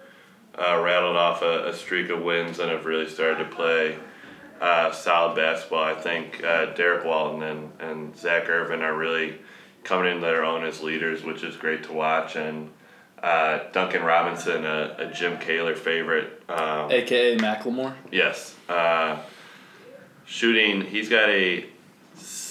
uh, 0.59 0.81
rattled 0.83 1.17
off 1.17 1.43
a, 1.43 1.69
a 1.69 1.75
streak 1.75 2.11
of 2.11 2.23
wins 2.23 2.59
and 2.59 2.71
have 2.71 2.85
really 2.85 3.09
started 3.09 3.39
to 3.39 3.51
play 3.55 3.99
uh, 4.61 4.91
solid 4.93 5.37
basketball. 5.37 5.85
I 5.85 5.95
think 5.95 6.43
uh, 6.43 6.67
Derrick 6.75 7.05
Walton 7.05 7.43
and, 7.43 7.73
and 7.81 8.17
Zak 8.17 8.49
Irvin 8.49 8.83
are 8.83 8.97
really 8.97 9.39
coming 9.85 10.11
into 10.13 10.27
their 10.27 10.45
own 10.45 10.65
as 10.65 10.83
leaders, 10.83 11.23
which 11.23 11.43
is 11.43 11.57
great 11.57 11.85
to 11.85 11.93
watch. 11.93 12.37
And 12.37 12.71
uh, 13.23 13.61
Duncan 13.73 14.03
Robinson, 14.03 14.65
a, 14.65 14.97
a 14.99 15.07
Jim 15.07 15.39
Kaler 15.39 15.75
favorite. 15.75 16.43
Um, 16.49 16.91
AKA 16.91 17.39
Macklemore. 17.39 17.95
Yes. 18.11 18.55
Uh, 18.69 19.21
shooting, 20.25 20.83
he's 20.83 21.09
got 21.09 21.29
a 21.29 21.67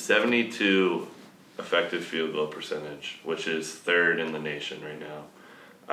72 0.08 1.06
effective 1.60 2.02
field 2.02 2.32
goal 2.32 2.48
percentage, 2.48 3.20
which 3.26 3.46
is 3.46 3.70
third 3.76 4.22
in 4.22 4.32
the 4.32 4.40
nation 4.40 4.82
right 4.82 4.98
now. 4.98 5.26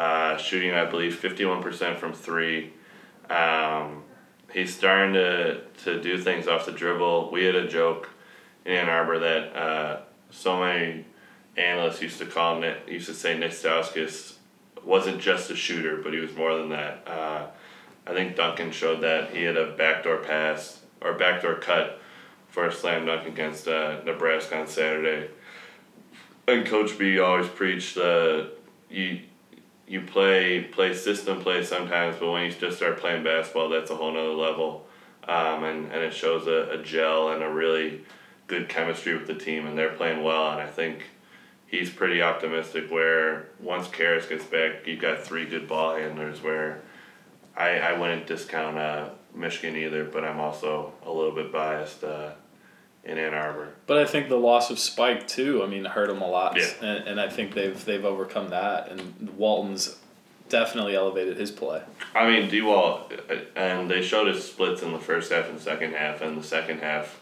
Uh, 0.00 0.37
shooting, 0.37 0.73
I 0.73 0.85
believe, 0.85 1.21
51% 1.21 1.97
from 1.97 2.12
three. 2.12 2.73
Um, 3.28 4.04
he's 4.52 4.73
starting 4.73 5.14
to, 5.14 5.62
to 5.83 6.00
do 6.00 6.16
things 6.16 6.47
off 6.47 6.64
the 6.64 6.71
dribble. 6.71 7.33
We 7.33 7.42
had 7.44 7.56
a 7.56 7.66
joke 7.66 8.09
in 8.64 8.75
Ann 8.75 8.88
Arbor 8.88 9.18
that 9.18 9.56
uh, 9.56 10.00
so 10.30 10.61
many 10.61 11.06
analysts 11.56 12.00
used 12.00 12.18
to 12.18 12.26
call 12.26 12.61
Nick, 12.61 12.88
used 12.88 13.06
to 13.06 13.14
say 13.14 13.37
Nik 13.37 13.50
Stauskas 13.50 14.35
wasn't 14.85 15.21
just 15.21 15.50
a 15.50 15.56
shooter, 15.56 15.97
but 15.97 16.12
he 16.12 16.21
was 16.21 16.37
more 16.37 16.56
than 16.56 16.68
that. 16.68 17.02
Uh, 17.09 17.47
I 18.06 18.12
think 18.12 18.37
Duncan 18.37 18.71
showed 18.71 19.00
that 19.00 19.35
he 19.35 19.42
had 19.42 19.56
a 19.56 19.73
backdoor 19.73 20.18
pass 20.18 20.83
or 21.00 21.14
backdoor 21.14 21.56
cut 21.56 21.99
a 22.67 22.73
slam 22.73 23.07
dunk 23.07 23.27
against 23.27 23.67
uh, 23.67 24.01
Nebraska 24.05 24.61
on 24.61 24.67
Saturday. 24.67 25.29
And 26.47 26.67
Coach 26.67 26.99
B 26.99 27.19
always 27.19 27.49
preached 27.49 27.97
uh, 27.97 28.45
you 28.91 29.21
you 29.87 30.01
play 30.03 30.63
play 30.63 30.95
system 30.95 31.41
play 31.41 31.65
sometimes, 31.65 32.17
but 32.19 32.31
when 32.31 32.45
you 32.45 32.53
just 32.53 32.77
start 32.77 32.99
playing 32.99 33.25
basketball, 33.25 33.69
that's 33.69 33.91
a 33.91 33.97
whole 33.97 34.13
nother 34.13 34.33
level. 34.33 34.87
Um, 35.27 35.65
and, 35.65 35.93
and 35.93 36.03
it 36.03 36.13
shows 36.13 36.47
a, 36.47 36.79
a 36.79 36.83
gel 36.83 37.31
and 37.31 37.43
a 37.43 37.49
really 37.49 38.03
good 38.47 38.69
chemistry 38.69 39.15
with 39.17 39.27
the 39.27 39.35
team, 39.35 39.67
and 39.67 39.77
they're 39.77 39.93
playing 39.93 40.23
well. 40.23 40.53
And 40.53 40.61
I 40.61 40.67
think 40.67 41.05
he's 41.67 41.91
pretty 41.91 42.23
optimistic. 42.23 42.91
Where 42.91 43.49
once 43.59 43.89
Caris 43.89 44.27
gets 44.27 44.45
back, 44.45 44.87
you've 44.87 45.01
got 45.01 45.23
three 45.23 45.47
good 45.47 45.67
ball 45.67 45.97
handlers. 45.97 46.43
Where 46.43 46.83
I, 47.57 47.79
I 47.79 47.99
wouldn't 47.99 48.27
discount 48.27 48.79
uh, 48.79 49.11
Michigan 49.35 49.77
either, 49.77 50.05
but 50.05 50.25
I'm 50.25 50.41
also 50.41 50.93
a 51.05 51.11
little 51.11 51.35
bit 51.35 51.53
biased 51.53 52.05
uh, 52.05 52.33
in 53.05 53.19
Ann 53.19 53.35
Arbor. 53.35 53.69
But 53.87 53.99
I 53.99 54.05
think 54.07 54.29
the 54.29 54.37
loss 54.39 54.71
of 54.71 54.79
Spike 54.79 55.27
too. 55.27 55.63
I 55.63 55.67
mean, 55.67 55.85
hurt 55.85 56.11
him 56.11 56.23
a 56.23 56.27
lot, 56.29 56.57
Yeah. 56.57 56.69
and, 56.81 57.09
and 57.09 57.21
I 57.21 57.29
think 57.29 57.55
they've 57.55 57.83
they've 57.85 58.05
overcome 58.05 58.49
that. 58.51 58.91
And 58.91 59.31
Walton's 59.37 59.99
definitely 60.49 60.95
elevated 60.95 61.37
his 61.37 61.51
play. 61.51 61.83
I 62.15 62.29
mean, 62.29 62.49
D-Wall, 62.51 63.11
uh, 63.31 63.35
and 63.57 63.91
they 63.91 64.03
showed 64.03 64.29
his 64.29 64.45
splits 64.47 64.83
in 64.83 64.93
the 64.93 64.99
first 64.99 65.33
half 65.33 65.49
and 65.49 65.59
second 65.61 65.95
half, 65.95 66.21
and 66.23 66.39
the 66.39 66.43
second 66.47 66.81
half, 66.81 67.21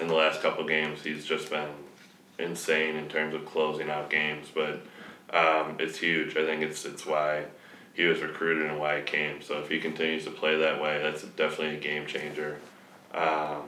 in 0.00 0.06
the 0.08 0.14
last 0.14 0.40
couple 0.40 0.64
games, 0.64 1.02
he's 1.02 1.24
just 1.24 1.50
been 1.50 1.68
insane 2.38 2.96
in 2.96 3.08
terms 3.08 3.34
of 3.34 3.44
closing 3.44 3.90
out 3.90 4.08
games. 4.08 4.48
But 4.54 4.80
um, 5.36 5.76
it's 5.78 5.98
huge. 5.98 6.36
I 6.36 6.44
think 6.46 6.62
it's 6.62 6.84
it's 6.84 7.04
why 7.06 7.44
he 7.92 8.04
was 8.04 8.20
recruited 8.20 8.66
and 8.70 8.78
why 8.80 8.98
he 8.98 9.02
came. 9.02 9.42
So 9.42 9.58
if 9.58 9.68
he 9.68 9.78
continues 9.80 10.24
to 10.24 10.30
play 10.30 10.56
that 10.56 10.80
way, 10.80 11.00
that's 11.02 11.22
definitely 11.22 11.76
a 11.76 11.80
game 11.80 12.06
changer 12.06 12.58
um, 13.12 13.64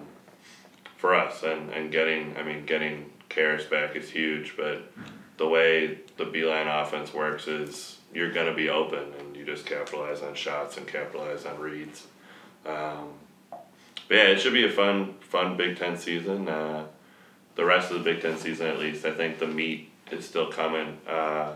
for 1.03 1.17
us. 1.17 1.43
And, 1.43 1.69
and 1.71 1.91
getting, 1.91 2.37
I 2.37 2.45
mean, 2.45 2.65
getting 2.65 3.11
Caris 3.29 3.65
back 3.65 3.97
is 3.97 4.09
huge. 4.09 4.57
But 4.57 4.91
the 5.37 5.49
way 5.49 5.99
the 6.17 6.25
Beilein 6.25 6.69
offense 6.83 7.13
works 7.13 7.49
is 7.49 7.99
you're 8.15 8.33
to 8.33 8.55
be 8.55 8.69
open 8.69 9.13
and 9.19 9.37
you 9.37 9.45
just 9.45 9.67
capitalize 9.67 10.23
on 10.23 10.35
shots 10.35 10.77
and 10.77 10.87
capitalize 10.87 11.45
on 11.45 11.59
reads. 11.59 12.07
Um, 12.65 13.09
but 13.51 14.15
yeah, 14.17 14.29
it 14.29 14.41
should 14.41 14.53
be 14.53 14.65
a 14.65 14.71
fun, 14.71 15.15
fun 15.19 15.57
Big 15.57 15.77
Ten 15.77 15.97
season. 15.97 16.49
Uh, 16.49 16.85
the 17.57 17.65
rest 17.65 17.91
of 17.91 17.99
the 17.99 18.05
Big 18.05 18.23
Ten 18.23 18.39
season, 18.39 18.69
at 18.69 18.79
least, 18.79 19.05
I 19.05 19.11
think 19.11 19.41
the 19.41 19.49
meat 19.49 19.91
is 20.13 20.25
still 20.25 20.53
coming. 20.53 20.99
Uh, 21.09 21.55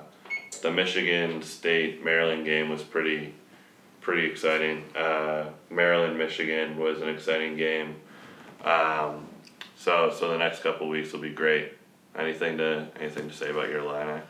the 0.60 0.72
Michigan 0.72 1.40
State 1.42 2.04
Maryland 2.04 2.44
game 2.44 2.68
was 2.68 2.82
pretty, 2.82 3.32
pretty 4.00 4.26
exciting. 4.26 4.82
Uh, 4.96 5.50
Maryland 5.70 6.18
Michigan 6.18 6.78
was 6.78 7.00
an 7.00 7.08
exciting 7.08 7.56
game. 7.56 7.94
Um, 8.64 9.28
so 9.76 10.10
so 10.10 10.30
the 10.30 10.38
next 10.38 10.62
couple 10.62 10.88
weeks 10.88 11.12
will 11.12 11.20
be 11.20 11.30
great. 11.30 11.72
Anything 12.16 12.58
to 12.58 12.88
anything 12.98 13.28
to 13.28 13.34
say 13.34 13.50
about 13.50 13.68
your 13.68 13.82
line? 13.82 14.22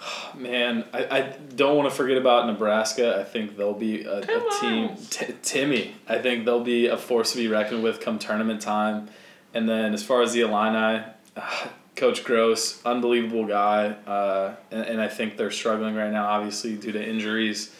Man, 0.36 0.84
I, 0.92 1.04
I 1.04 1.20
don't 1.54 1.76
want 1.76 1.88
to 1.88 1.94
forget 1.94 2.16
about 2.16 2.46
Nebraska. 2.46 3.18
I 3.20 3.24
think 3.24 3.56
they'll 3.56 3.74
be 3.74 4.04
a, 4.04 4.18
a 4.18 4.60
team. 4.60 4.96
T- 5.10 5.34
Timmy, 5.42 5.94
I 6.08 6.18
think 6.18 6.44
they'll 6.44 6.64
be 6.64 6.86
a 6.86 6.96
force 6.96 7.32
to 7.32 7.38
be 7.38 7.48
reckoned 7.48 7.82
with 7.82 8.00
come 8.00 8.18
tournament 8.18 8.60
time. 8.60 9.08
And 9.54 9.68
then 9.68 9.94
as 9.94 10.02
far 10.02 10.22
as 10.22 10.32
the 10.32 10.42
Illini, 10.42 11.04
uh, 11.36 11.68
Coach 11.96 12.24
Groce, 12.24 12.82
unbelievable 12.84 13.46
guy. 13.46 13.88
Uh, 14.06 14.54
and, 14.70 14.82
and 14.82 15.00
I 15.00 15.08
think 15.08 15.36
they're 15.36 15.50
struggling 15.50 15.94
right 15.94 16.10
now, 16.10 16.26
obviously 16.26 16.76
due 16.76 16.92
to 16.92 17.08
injuries. 17.08 17.74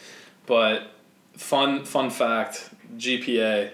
But 0.47 0.91
fun 1.37 1.85
fun 1.85 2.11
fact: 2.11 2.71
GPA 2.97 3.71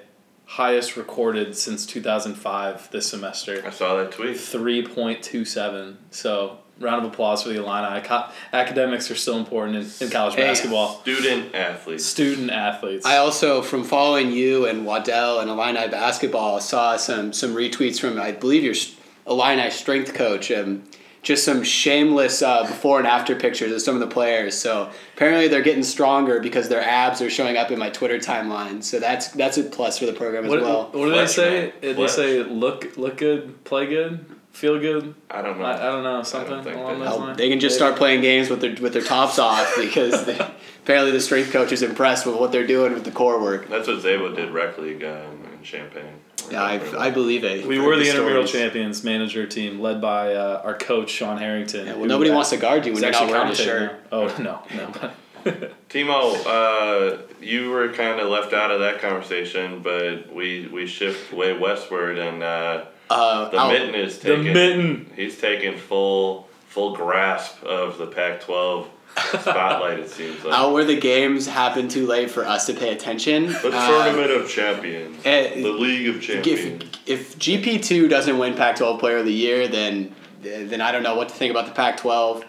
highest 0.47 0.97
recorded 0.97 1.57
since 1.57 1.85
two 1.87 2.00
thousand 2.00 2.35
five 2.35 2.91
this 2.91 3.07
semester. 3.07 3.62
I 3.67 3.71
saw 3.71 3.97
that 3.97 4.12
tweet. 4.12 4.38
Three 4.38 4.87
point 4.87 5.23
two 5.23 5.45
seven. 5.45 5.99
So 6.11 6.59
round 6.79 7.05
of 7.05 7.11
applause 7.12 7.43
for 7.43 7.49
the 7.49 7.57
Illini. 7.57 8.00
Co- 8.03 8.26
academics 8.53 9.11
are 9.11 9.15
still 9.15 9.38
important 9.38 9.76
in, 9.76 10.07
in 10.07 10.11
college 10.12 10.35
Hey. 10.35 10.43
basketball. 10.43 11.00
Student 11.00 11.55
athletes. 11.55 12.05
Student 12.05 12.50
athletes. 12.50 13.07
I 13.07 13.17
also, 13.17 13.62
from 13.62 13.83
following 13.83 14.31
you 14.31 14.67
and 14.67 14.85
Waddell 14.85 15.41
and 15.41 15.49
Illini 15.50 15.88
basketball, 15.88 16.61
saw 16.61 16.97
some 16.97 17.33
some 17.33 17.55
retweets 17.55 17.99
from 18.00 18.21
I 18.21 18.33
believe 18.33 18.62
your 18.62 18.75
s- 18.75 18.95
Illini 19.26 19.71
strength 19.71 20.15
coach. 20.15 20.50
Um, 20.53 20.85
just 21.26 21.45
some 21.45 21.64
shameless 21.64 22.40
uh, 22.40 22.62
before 22.62 22.99
and 22.99 23.06
after 23.09 23.35
pictures 23.35 23.73
of 23.73 23.83
some 23.83 23.97
of 23.97 24.00
the 24.00 24.06
players. 24.06 24.56
So 24.56 24.88
apparently 25.16 25.49
they're 25.49 25.61
getting 25.61 25.83
stronger 25.83 26.38
because 26.38 26.68
their 26.68 26.80
abs 26.80 27.21
are 27.21 27.28
showing 27.28 27.56
up 27.56 27.73
in 27.73 27.80
my 27.80 27.90
Twitter 27.90 28.18
timeline. 28.18 28.80
So 28.85 29.00
that's 29.00 29.28
that's 29.33 29.59
a 29.59 29.64
plus 29.64 29.99
for 29.99 30.06
the 30.06 30.12
program 30.12 30.45
as 30.45 30.50
what, 30.50 30.61
well. 30.62 30.85
what 30.92 31.06
do 31.06 31.11
they 31.11 31.26
say? 31.26 31.73
man. 31.83 31.97
They 31.97 32.06
say 32.06 32.45
look 32.45 32.97
look 32.97 33.16
good, 33.16 33.64
play 33.64 33.87
good, 33.87 34.25
feel 34.52 34.78
good. 34.78 35.16
I 35.28 35.42
don't 35.42 35.59
know. 35.59 35.64
I, 35.64 35.75
I 35.75 35.90
don't 35.90 36.04
know 36.04 36.23
something 36.23 36.62
think 36.62 36.76
along 36.76 37.00
they- 37.00 37.04
those 37.06 37.18
lines. 37.18 37.38
they 37.38 37.49
can 37.49 37.59
just 37.59 37.75
start 37.75 37.97
playing 37.97 38.21
games 38.21 38.49
with 38.49 38.61
their 38.61 38.76
with 38.80 38.92
their 38.92 39.02
tops 39.02 39.40
off 39.40 39.75
because 39.76 40.26
they, 40.26 40.38
apparently 40.85 41.11
the 41.11 41.21
strength 41.21 41.50
coach 41.50 41.73
is 41.73 41.83
impressed 41.83 42.25
with 42.25 42.37
what 42.37 42.52
they're 42.52 42.68
doing 42.68 42.95
with 42.95 43.02
the 43.04 43.11
core 43.11 43.42
work. 43.42 43.68
That's 43.68 43.88
what 43.88 43.99
Szabo 43.99 44.37
did 44.37 44.52
rec 44.52 44.78
league 44.78 45.02
um, 45.02 45.36
in 45.75 45.81
Champaign. 45.81 46.13
Yeah, 46.51 46.63
I, 46.63 47.07
I 47.07 47.11
believe 47.11 47.45
it. 47.45 47.67
We 47.67 47.79
were 47.79 47.95
heard 47.95 48.01
the 48.05 48.09
intramural 48.09 48.47
stories. 48.47 48.65
champions 48.65 49.03
manager 49.05 49.47
team, 49.47 49.81
led 49.81 50.01
by 50.01 50.35
uh, 50.35 50.63
our 50.65 50.75
coach 50.77 51.11
Sean 51.11 51.39
Harrington. 51.39 51.87
Yeah, 51.87 51.95
well, 51.97 52.07
nobody 52.07 52.31
uh, 52.31 52.35
wants 52.35 52.51
to 52.51 52.57
guard 52.57 52.87
you 52.87 52.93
when 52.93 52.99
is 52.99 53.03
you're 53.03 53.13
not 53.13 53.23
actually 53.23 53.33
wearing 53.33 53.49
a 53.49 53.53
commentating 53.53 53.65
shirt. 53.65 54.07
Oh 54.13 54.37
no, 54.43 54.63
no. 54.77 55.11
Timo, 55.89 56.47
uh, 56.47 57.23
you 57.41 57.71
were 57.71 57.89
kind 57.93 58.21
of 58.21 58.29
left 58.29 58.53
out 58.53 58.71
of 58.71 58.81
that 58.81 59.01
conversation, 59.01 59.81
but 59.83 60.33
we 60.33 60.69
we 60.69 60.87
shift 60.87 61.33
way 61.33 61.57
westward, 61.57 62.19
and 62.19 62.43
uh, 62.43 62.85
Uh, 63.11 63.49
the 63.51 63.57
I'll- 63.57 63.73
mitten 63.73 63.95
is 63.95 64.19
the 64.19 64.37
taking. 64.37 64.53
mitten. 64.53 65.11
He's 65.17 65.39
taking 65.41 65.77
full 65.79 66.49
full 66.69 66.95
grasp 66.95 67.63
of 67.65 67.97
the 67.99 68.07
Pac-12 68.07 68.87
spotlight. 69.17 69.99
it 70.01 70.11
seems 70.11 70.45
like 70.45 70.55
out 70.55 70.73
where 70.73 70.85
the 70.85 70.99
games 70.99 71.47
happen 71.47 71.89
too 71.89 72.07
late 72.07 72.31
for 72.31 72.45
us 72.45 72.67
to 72.67 72.75
pay 72.75 72.93
attention. 72.93 73.47
the 73.47 73.71
uh, 73.73 73.89
tournament 73.89 74.31
of 74.31 74.49
champions, 74.49 75.21
eh, 75.25 75.63
the 75.63 75.71
league 75.71 76.09
of 76.09 76.21
champions. 76.21 76.85
if 77.07 77.39
GP 77.39 77.83
two 77.85 78.09
doesn't 78.09 78.39
win 78.39 78.55
Pac-12 78.55 78.99
Player 78.99 79.19
of 79.19 79.25
the 79.25 79.33
Year, 79.33 79.69
then 79.69 80.15
then 80.43 80.81
I 80.81 80.93
don't 80.93 81.03
know 81.03 81.17
what 81.17 81.29
to 81.29 81.35
think 81.35 81.51
about 81.51 81.67
the 81.67 81.73
Pac-12. 81.73 82.45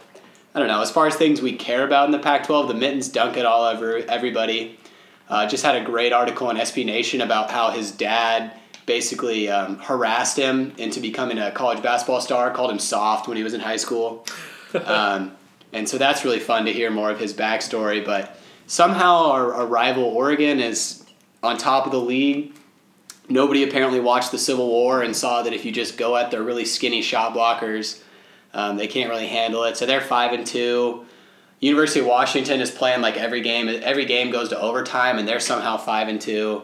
I 0.54 0.60
don't 0.60 0.68
know. 0.68 0.82
As 0.82 0.92
far 0.92 1.08
as 1.08 1.16
things 1.16 1.42
we 1.42 1.56
care 1.56 1.84
about 1.84 2.06
in 2.06 2.12
the 2.12 2.20
Pac-12, 2.20 2.68
the 2.68 2.74
mittens 2.74 3.10
dunk 3.10 3.38
it 3.38 3.46
all 3.46 3.64
over 3.64 3.98
everybody. 3.98 4.80
Uh, 5.30 5.48
just 5.48 5.64
had 5.64 5.76
a 5.76 5.84
great 5.84 6.14
article 6.14 6.48
on 6.48 6.58
SB 6.58 6.86
Nation 6.86 7.22
about 7.22 7.52
how 7.52 7.72
his 7.72 7.92
dad 7.92 8.54
basically 8.86 9.50
um, 9.50 9.78
harassed 9.80 10.38
him 10.38 10.74
into 10.78 11.00
becoming 11.00 11.38
a 11.38 11.52
college 11.52 11.84
basketball 11.84 12.22
star, 12.22 12.50
called 12.52 12.72
him 12.72 12.80
soft 12.80 13.28
when 13.28 13.38
he 13.38 13.44
was 13.44 13.54
in 13.54 13.60
high 13.60 13.78
school. 13.78 14.26
Um, 14.86 15.37
and 15.74 15.88
so 15.88 15.98
that's 15.98 16.24
really 16.24 16.40
fun 16.40 16.66
to 16.66 16.74
hear 16.74 16.90
more 16.90 17.12
of 17.12 17.20
his 17.20 17.34
backstory. 17.34 18.04
But 18.04 18.38
somehow 18.68 19.32
our, 19.32 19.54
our 19.54 19.66
rival 19.66 20.04
Oregon 20.04 20.60
is 20.60 21.06
on 21.44 21.58
top 21.58 21.86
of 21.86 21.92
the 21.92 22.00
league. 22.00 22.54
Nobody 23.30 23.64
apparently 23.64 24.00
watched 24.00 24.32
the 24.32 24.38
Civil 24.38 24.68
War 24.68 25.02
and 25.02 25.16
saw 25.16 25.44
that 25.44 25.54
if 25.54 25.66
you 25.66 25.72
just 25.72 25.98
go 25.98 26.16
at 26.16 26.32
their 26.32 26.44
really 26.44 26.66
skinny 26.66 27.02
shot 27.02 27.34
blockers, 27.34 28.02
um, 28.54 28.78
they 28.78 28.88
can't 28.88 29.10
really 29.10 29.28
handle 29.28 29.64
it. 29.66 29.78
So 29.78 29.86
they're 29.86 30.02
five 30.02 30.32
and 30.32 30.48
two. 30.48 31.06
University 31.60 32.02
of 32.02 32.06
Washington 32.06 32.62
is 32.62 32.72
playing 32.72 33.02
like 33.02 33.18
every 33.18 33.42
game. 33.42 33.68
Every 33.68 34.06
game 34.06 34.32
goes 34.32 34.50
to 34.50 34.60
overtime, 34.60 35.18
and 35.18 35.28
they're 35.28 35.40
somehow 35.40 35.78
five 35.78 36.08
and 36.08 36.22
two. 36.22 36.64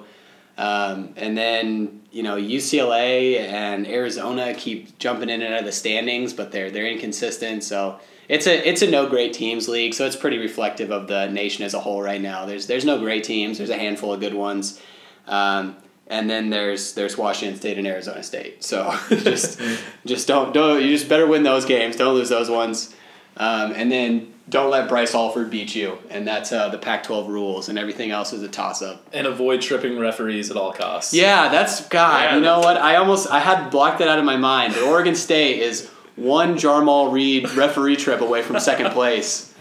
Um, 0.58 1.14
and 1.18 1.36
then 1.36 2.02
you 2.12 2.22
know 2.22 2.38
UCLA 2.38 3.40
and 3.40 3.88
Arizona 3.88 4.54
keep 4.54 5.00
jumping 5.00 5.30
in 5.30 5.42
and 5.42 5.54
out 5.54 5.62
of 5.62 5.66
the 5.66 5.72
standings, 5.72 6.32
but 6.32 6.52
they're 6.52 6.70
they're 6.70 6.88
inconsistent. 6.88 7.64
So 7.64 8.00
it's 8.34 8.48
a 8.48 8.68
it's 8.68 8.82
a 8.82 8.90
no 8.90 9.08
great 9.08 9.32
teams 9.32 9.70
league. 9.70 9.94
So 9.94 10.08
it's 10.08 10.16
pretty 10.16 10.40
reflective 10.40 10.92
of 10.92 11.08
the 11.08 11.28
nation 11.28 11.64
as 11.64 11.76
a 11.76 11.80
whole 11.80 12.02
right 12.02 12.20
now. 12.20 12.46
There's 12.46 12.66
there's 12.66 12.84
no 12.84 12.98
great 12.98 13.24
teams. 13.24 13.60
There's 13.60 13.70
a 13.70 13.78
handful 13.78 14.12
of 14.12 14.20
good 14.20 14.34
ones. 14.34 14.82
Um, 15.28 15.78
and 16.08 16.28
then 16.28 16.50
there's 16.50 16.94
there's 16.94 17.16
Washington 17.16 17.60
State 17.60 17.78
and 17.78 17.86
Arizona 17.86 18.24
State. 18.24 18.64
So 18.64 18.98
just 19.10 19.62
just 20.06 20.28
don't 20.28 20.52
don't 20.52 20.82
you 20.82 20.90
just 20.90 21.08
better 21.08 21.28
win 21.28 21.44
those 21.44 21.66
games. 21.66 21.96
Don't 21.96 22.16
lose 22.16 22.30
those 22.30 22.50
ones, 22.50 22.96
um, 23.38 23.72
and 23.74 23.92
then 23.92 24.34
don't 24.50 24.72
let 24.72 24.90
Bryce 24.90 25.14
Alford 25.14 25.52
beat 25.52 25.76
you. 25.76 26.00
And 26.10 26.28
that's 26.28 26.52
uh, 26.52 26.68
the 26.70 26.78
Pac-12 26.78 27.30
rules, 27.30 27.70
and 27.70 27.80
everything 27.80 28.12
else 28.12 28.34
is 28.34 28.44
a 28.44 28.50
toss-up. 28.50 29.08
And 29.14 29.26
avoid 29.26 29.62
tripping 29.62 29.98
referees 29.98 30.52
at 30.52 30.58
all 30.58 30.74
costs. 30.74 31.14
Yeah, 31.14 31.48
that's 31.48 31.88
God. 31.88 32.24
Yeah, 32.24 32.36
you 32.36 32.42
know 32.42 32.60
what? 32.60 32.78
I 32.78 32.98
almost 32.98 33.30
I 33.30 33.40
had 33.40 33.70
blocked 33.70 34.00
that 34.00 34.08
out 34.08 34.20
of 34.20 34.26
my 34.26 34.38
mind. 34.38 34.74
But 34.74 34.84
Oregon 34.84 35.16
State 35.16 35.62
is 35.62 35.90
one 36.16 36.56
Jarmal 36.56 37.12
Reid 37.12 37.50
referee 37.54 37.96
trip 37.96 38.22
away 38.22 38.42
from 38.44 38.60
second 38.60 38.92
place, 38.92 39.54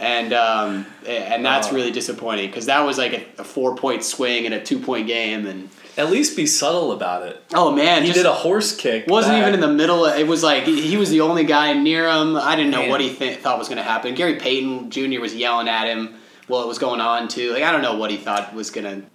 and 0.00 0.32
um, 0.32 0.86
and 1.06 1.44
that's 1.44 1.68
Oh. 1.68 1.72
really 1.74 1.92
disappointing 1.92 2.48
because 2.48 2.66
that 2.66 2.80
was 2.80 2.98
like 2.98 3.12
a, 3.12 3.40
a 3.42 3.44
four 3.44 3.76
point 3.76 4.02
swing 4.04 4.44
in 4.44 4.52
a 4.52 4.62
two 4.64 4.78
point 4.80 5.06
game, 5.06 5.46
and 5.46 5.68
At 5.96 6.10
least 6.10 6.36
be 6.36 6.46
subtle 6.46 6.90
about 6.92 7.26
it. 7.26 7.40
oh 7.54 7.70
man, 7.70 8.02
He 8.02 8.08
just 8.08 8.16
did 8.18 8.26
a 8.26 8.32
horse 8.32 8.74
kick. 8.74 9.06
wasn't 9.06 9.34
back. 9.34 9.42
even 9.42 9.54
in 9.54 9.60
the 9.60 9.72
middle. 9.72 10.04
Of, 10.06 10.18
it 10.18 10.26
was 10.26 10.42
like 10.42 10.64
he, 10.64 10.80
he 10.80 10.96
was 10.96 11.10
the 11.10 11.20
only 11.20 11.44
guy 11.44 11.72
near 11.74 12.08
him. 12.08 12.36
I 12.36 12.56
didn't 12.56 12.72
know 12.72 12.80
Man. 12.80 12.90
what 12.90 13.00
he 13.00 13.14
th- 13.14 13.38
thought 13.38 13.58
was 13.58 13.68
going 13.68 13.78
to 13.78 13.84
happen. 13.84 14.14
Gary 14.16 14.36
Payton 14.36 14.90
Jr. 14.90 15.20
was 15.20 15.34
yelling 15.36 15.68
at 15.68 15.86
him 15.86 16.16
while 16.48 16.62
it 16.62 16.66
was 16.68 16.78
going 16.78 17.00
on 17.00 17.28
too. 17.28 17.52
Like 17.52 17.62
I 17.62 17.70
don't 17.70 17.82
know 17.82 17.96
what 17.96 18.10
he 18.10 18.16
thought 18.16 18.52
was 18.54 18.70
going 18.70 19.02
to. 19.02 19.06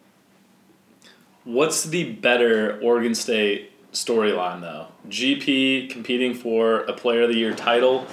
What's 1.44 1.84
the 1.84 2.12
better 2.14 2.80
Oregon 2.82 3.16
State 3.16 3.72
storyline 4.06 4.62
though? 4.62 4.88
GP 5.10 5.90
competing 5.90 6.34
for 6.34 6.82
a 6.82 6.94
Player 6.94 7.24
of 7.24 7.30
the 7.30 7.38
Year 7.38 7.54
title, 7.54 8.06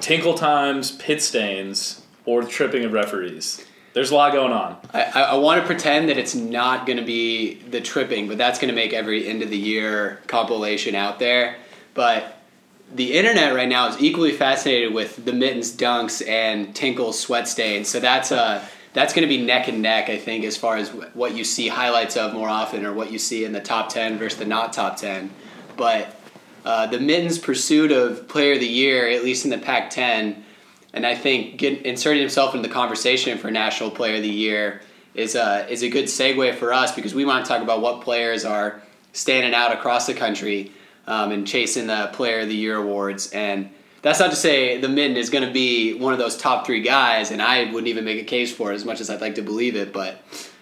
Tinkle 0.00 0.34
Times, 0.34 0.92
pit 0.92 1.22
stains, 1.22 2.02
or 2.24 2.42
tripping 2.42 2.84
of 2.84 2.92
referees. 2.92 3.64
There's 3.94 4.10
a 4.10 4.14
lot 4.14 4.32
going 4.32 4.52
on. 4.52 4.78
I, 4.94 5.02
I, 5.02 5.34
want 5.34 5.60
to 5.60 5.66
pretend 5.66 6.08
that 6.08 6.16
it's 6.16 6.34
not 6.34 6.86
going 6.86 6.96
to 6.96 7.04
be 7.04 7.54
the 7.54 7.80
tripping, 7.80 8.26
but 8.26 8.38
that's 8.38 8.58
going 8.58 8.70
to 8.70 8.74
make 8.74 8.94
every 8.94 9.28
end 9.28 9.42
of 9.42 9.50
the 9.50 9.58
year 9.58 10.20
compilation 10.28 10.94
out 10.94 11.18
there. 11.18 11.56
But 11.92 12.38
the 12.94 13.12
internet 13.12 13.54
right 13.54 13.68
now 13.68 13.88
is 13.88 14.00
equally 14.02 14.32
fascinated 14.32 14.94
with 14.94 15.24
the 15.24 15.32
mittens 15.32 15.76
dunks 15.76 16.26
and 16.26 16.74
tinkle 16.74 17.12
sweat 17.12 17.48
stains. 17.48 17.88
So 17.88 18.00
that's 18.00 18.32
uh, 18.32 18.64
that's 18.92 19.14
going 19.14 19.26
to 19.26 19.28
be 19.28 19.42
neck 19.42 19.68
and 19.68 19.80
neck, 19.80 20.10
I 20.10 20.18
think, 20.18 20.44
as 20.44 20.56
far 20.56 20.76
as 20.76 20.90
what 21.14 21.34
you 21.34 21.44
see 21.44 21.68
highlights 21.68 22.16
of 22.16 22.34
more 22.34 22.48
often 22.48 22.84
or 22.84 22.92
what 22.92 23.10
you 23.10 23.18
see 23.18 23.44
in 23.44 23.52
the 23.52 23.60
top 23.60 23.88
10 23.88 24.18
versus 24.18 24.38
the 24.38 24.44
not 24.44 24.72
top 24.72 24.96
10. 24.96 25.30
But 25.76 26.14
uh, 26.64 26.86
the 26.86 27.00
mittens' 27.00 27.38
pursuit 27.38 27.90
of 27.90 28.28
player 28.28 28.54
of 28.54 28.60
the 28.60 28.68
year, 28.68 29.08
at 29.08 29.24
least 29.24 29.44
in 29.44 29.50
the 29.50 29.58
Pac 29.58 29.90
10, 29.90 30.44
and 30.92 31.06
I 31.06 31.14
think 31.14 31.56
get, 31.56 31.82
inserting 31.82 32.20
himself 32.20 32.54
into 32.54 32.68
the 32.68 32.72
conversation 32.72 33.38
for 33.38 33.50
National 33.50 33.90
Player 33.90 34.16
of 34.16 34.22
the 34.22 34.28
Year 34.28 34.82
is 35.14 35.34
a, 35.34 35.66
is 35.70 35.82
a 35.82 35.88
good 35.88 36.04
segue 36.04 36.54
for 36.56 36.72
us 36.72 36.94
because 36.94 37.14
we 37.14 37.24
want 37.24 37.44
to 37.44 37.48
talk 37.48 37.62
about 37.62 37.80
what 37.80 38.02
players 38.02 38.44
are 38.44 38.82
standing 39.12 39.54
out 39.54 39.72
across 39.72 40.06
the 40.06 40.14
country 40.14 40.70
um, 41.06 41.32
and 41.32 41.46
chasing 41.46 41.86
the 41.86 42.10
Player 42.12 42.40
of 42.40 42.48
the 42.48 42.54
Year 42.54 42.76
awards. 42.76 43.30
And 43.32 43.70
that's 44.02 44.18
not 44.18 44.30
to 44.30 44.36
say 44.36 44.80
the 44.80 44.88
Mitten 44.88 45.16
is 45.16 45.30
going 45.30 45.46
to 45.46 45.52
be 45.52 45.94
one 45.94 46.12
of 46.12 46.18
those 46.18 46.36
top 46.36 46.66
three 46.66 46.82
guys, 46.82 47.30
and 47.30 47.40
I 47.40 47.64
wouldn't 47.64 47.88
even 47.88 48.04
make 48.04 48.20
a 48.20 48.24
case 48.24 48.52
for 48.52 48.72
it 48.72 48.74
as 48.74 48.84
much 48.84 49.00
as 49.00 49.08
I'd 49.08 49.20
like 49.20 49.36
to 49.36 49.42
believe 49.42 49.76
it. 49.76 49.92
But 49.92 50.18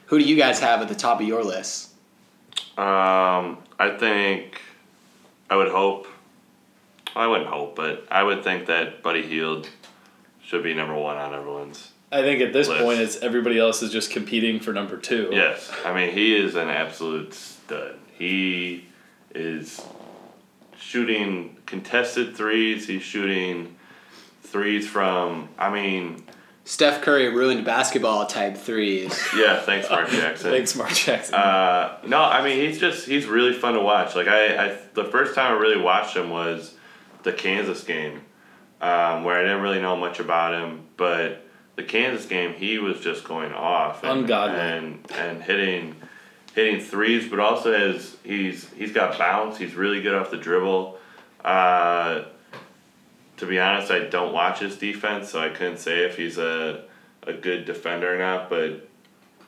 who 0.07 0.19
do 0.19 0.25
you 0.25 0.37
guys 0.37 0.61
have 0.61 0.81
at 0.83 0.89
the 0.89 0.95
top 0.95 1.21
of 1.21 1.27
your 1.27 1.43
list? 1.43 1.91
Um, 2.77 3.59
I 3.79 3.97
think 3.99 4.61
I 5.49 5.57
would 5.57 5.69
hope. 5.69 6.07
I 7.17 7.27
wouldn't 7.27 7.51
hope, 7.51 7.75
but 7.75 8.07
I 8.11 8.23
would 8.23 8.45
think 8.45 8.67
that 8.67 9.03
Buddy 9.03 9.23
Hield 9.23 9.69
should 10.45 10.63
be 10.63 10.75
number 10.75 10.95
one 10.95 11.17
on 11.17 11.35
everyone's. 11.35 11.91
I 12.13 12.23
think 12.23 12.41
at 12.41 12.53
this 12.53 12.69
List. 12.69 12.83
point, 12.83 13.01
it's 13.01 13.17
everybody 13.19 13.59
else 13.59 13.83
is 13.83 13.93
just 13.93 14.11
competing 14.11 14.59
for 14.59 14.73
number 14.73 14.97
two. 14.97 15.29
Yes, 15.33 15.71
I 15.85 15.95
mean 15.95 16.13
he 16.13 16.37
is 16.37 16.57
an 16.57 16.69
absolute 16.69 17.35
stud. 17.35 17.97
He 18.19 18.85
is 19.35 19.81
shooting 20.81 21.57
contested 21.67 22.37
threes. 22.37 22.87
He's 22.87 23.03
shooting 23.03 23.77
threes 24.43 24.89
from. 24.89 25.49
I 25.59 25.71
mean, 25.71 26.25
Steph 26.65 27.03
Curry 27.03 27.29
ruined 27.29 27.65
basketball 27.65 28.27
type 28.27 28.57
threes. 28.57 29.19
yeah. 29.37 29.61
Thanks, 29.61 29.89
Mark 29.91 30.09
Jackson. 30.11 30.51
Thanks, 30.51 30.75
Mark 30.77 30.91
Jackson. 30.93 31.35
Uh, 31.35 31.99
no, 32.07 32.21
I 32.23 32.45
mean 32.45 32.59
he's 32.67 32.79
just 32.81 33.07
he's 33.07 33.27
really 33.27 33.53
fun 33.53 33.75
to 33.75 33.81
watch. 33.81 34.15
Like 34.17 34.29
I, 34.29 34.67
I 34.71 34.79
the 34.95 35.05
first 35.05 35.35
time 35.35 35.53
I 35.57 35.59
really 35.61 35.81
watched 35.81 36.17
him 36.17 36.31
was 36.31 36.75
the 37.23 37.33
Kansas 37.33 37.85
game, 37.85 38.23
um, 38.81 39.25
where 39.25 39.39
I 39.39 39.43
didn't 39.43 39.63
really 39.63 39.81
know 39.81 39.97
much 39.97 40.21
about 40.21 40.55
him, 40.55 40.87
but 40.97 41.47
the 41.77 41.83
Kansas 41.83 42.27
game 42.27 42.55
he 42.55 42.79
was 42.79 43.01
just 43.01 43.25
going 43.25 43.53
off 43.53 44.03
and 44.03 44.21
Ungodly. 44.21 44.59
and, 44.59 45.11
and 45.13 45.43
hitting 45.43 45.97
hitting 46.55 46.81
threes, 46.81 47.29
but 47.29 47.41
also 47.41 47.77
has 47.77 48.17
he's 48.25 48.69
he's 48.71 48.93
got 48.93 49.19
bounce. 49.19 49.59
He's 49.59 49.75
really 49.75 50.03
good 50.03 50.15
off 50.15 50.31
the 50.31 50.37
dribble. 50.37 50.99
Uh, 51.45 52.25
to 53.39 53.47
be 53.47 53.59
honest, 53.59 53.91
I 53.91 54.01
don't 54.01 54.33
watch 54.33 54.61
his 54.61 54.77
defense, 54.77 55.31
so 55.31 55.41
I 55.41 55.49
couldn't 55.49 55.79
say 55.79 56.05
if 56.05 56.17
he's 56.17 56.39
a 56.39 56.85
a 57.27 57.33
good 57.33 57.65
defender 57.65 58.15
or 58.15 58.19
not. 58.19 58.51
But 58.51 58.89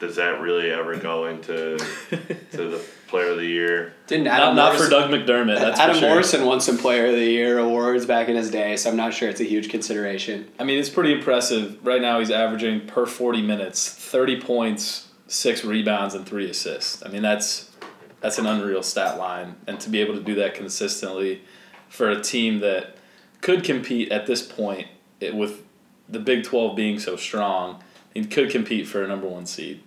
does 0.03 0.17
that 0.17 0.41
really 0.41 0.71
ever 0.71 0.97
go 0.97 1.27
into 1.27 1.79
to 2.53 2.57
the 2.57 2.85
player 3.07 3.31
of 3.31 3.37
the 3.37 3.47
year? 3.47 3.95
Didn't 4.07 4.25
not, 4.25 4.41
Adam 4.41 4.57
not 4.57 4.77
for 4.77 4.89
Doug 4.89 5.11
McDermott. 5.11 5.61
That's 5.61 5.79
Adam 5.79 5.95
for 5.95 6.01
sure. 6.01 6.09
Morrison 6.09 6.45
won 6.45 6.61
some 6.61 6.77
Player 6.77 7.07
of 7.07 7.13
the 7.13 7.25
Year 7.25 7.59
awards 7.59 8.05
back 8.05 8.29
in 8.29 8.35
his 8.35 8.51
day, 8.51 8.77
so 8.77 8.91
I'm 8.91 8.97
not 8.97 9.15
sure 9.15 9.29
it's 9.29 9.41
a 9.41 9.45
huge 9.45 9.69
consideration. 9.69 10.51
I 10.59 10.65
mean, 10.65 10.79
it's 10.79 10.89
pretty 10.89 11.13
impressive. 11.13 11.85
Right 11.87 12.01
now, 12.01 12.19
he's 12.19 12.31
averaging 12.31 12.87
per 12.87 13.07
40 13.07 13.43
minutes 13.43 13.89
30 13.89 14.41
points, 14.41 15.09
six 15.33 15.65
rebounds, 15.65 16.15
and 16.15 16.27
three 16.27 16.49
assists. 16.49 17.03
I 17.05 17.09
mean, 17.09 17.23
that's 17.23 17.71
that's 18.21 18.39
an 18.39 18.47
unreal 18.47 18.83
stat 18.83 19.19
line. 19.19 19.57
And 19.67 19.81
to 19.81 19.91
be 19.91 20.01
able 20.01 20.15
to 20.15 20.23
do 20.23 20.35
that 20.37 20.55
consistently 20.55 21.43
for 21.89 22.11
a 22.11 22.21
team 22.21 22.61
that 22.61 22.97
could 23.41 23.65
compete 23.65 24.13
at 24.13 24.27
this 24.27 24.43
point 24.43 24.87
it, 25.21 25.35
with 25.35 25.65
the 26.09 26.21
Big 26.21 26.45
12 26.45 26.77
being 26.77 26.99
so 26.99 27.17
strong, 27.17 27.83
he 28.15 28.25
could 28.25 28.51
compete 28.51 28.87
for 28.87 29.03
a 29.03 29.09
number 29.09 29.27
one 29.27 29.47
seed. 29.47 29.83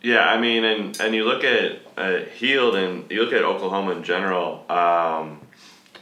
Yeah, 0.00 0.28
I 0.28 0.40
mean, 0.40 0.64
and 0.64 1.00
and 1.00 1.14
you 1.14 1.24
look 1.24 1.42
at 1.42 1.80
uh, 1.96 2.24
Hield 2.36 2.76
and 2.76 3.10
you 3.10 3.22
look 3.24 3.32
at 3.32 3.42
Oklahoma 3.42 3.92
in 3.92 4.04
general, 4.04 4.64
um, 4.70 5.40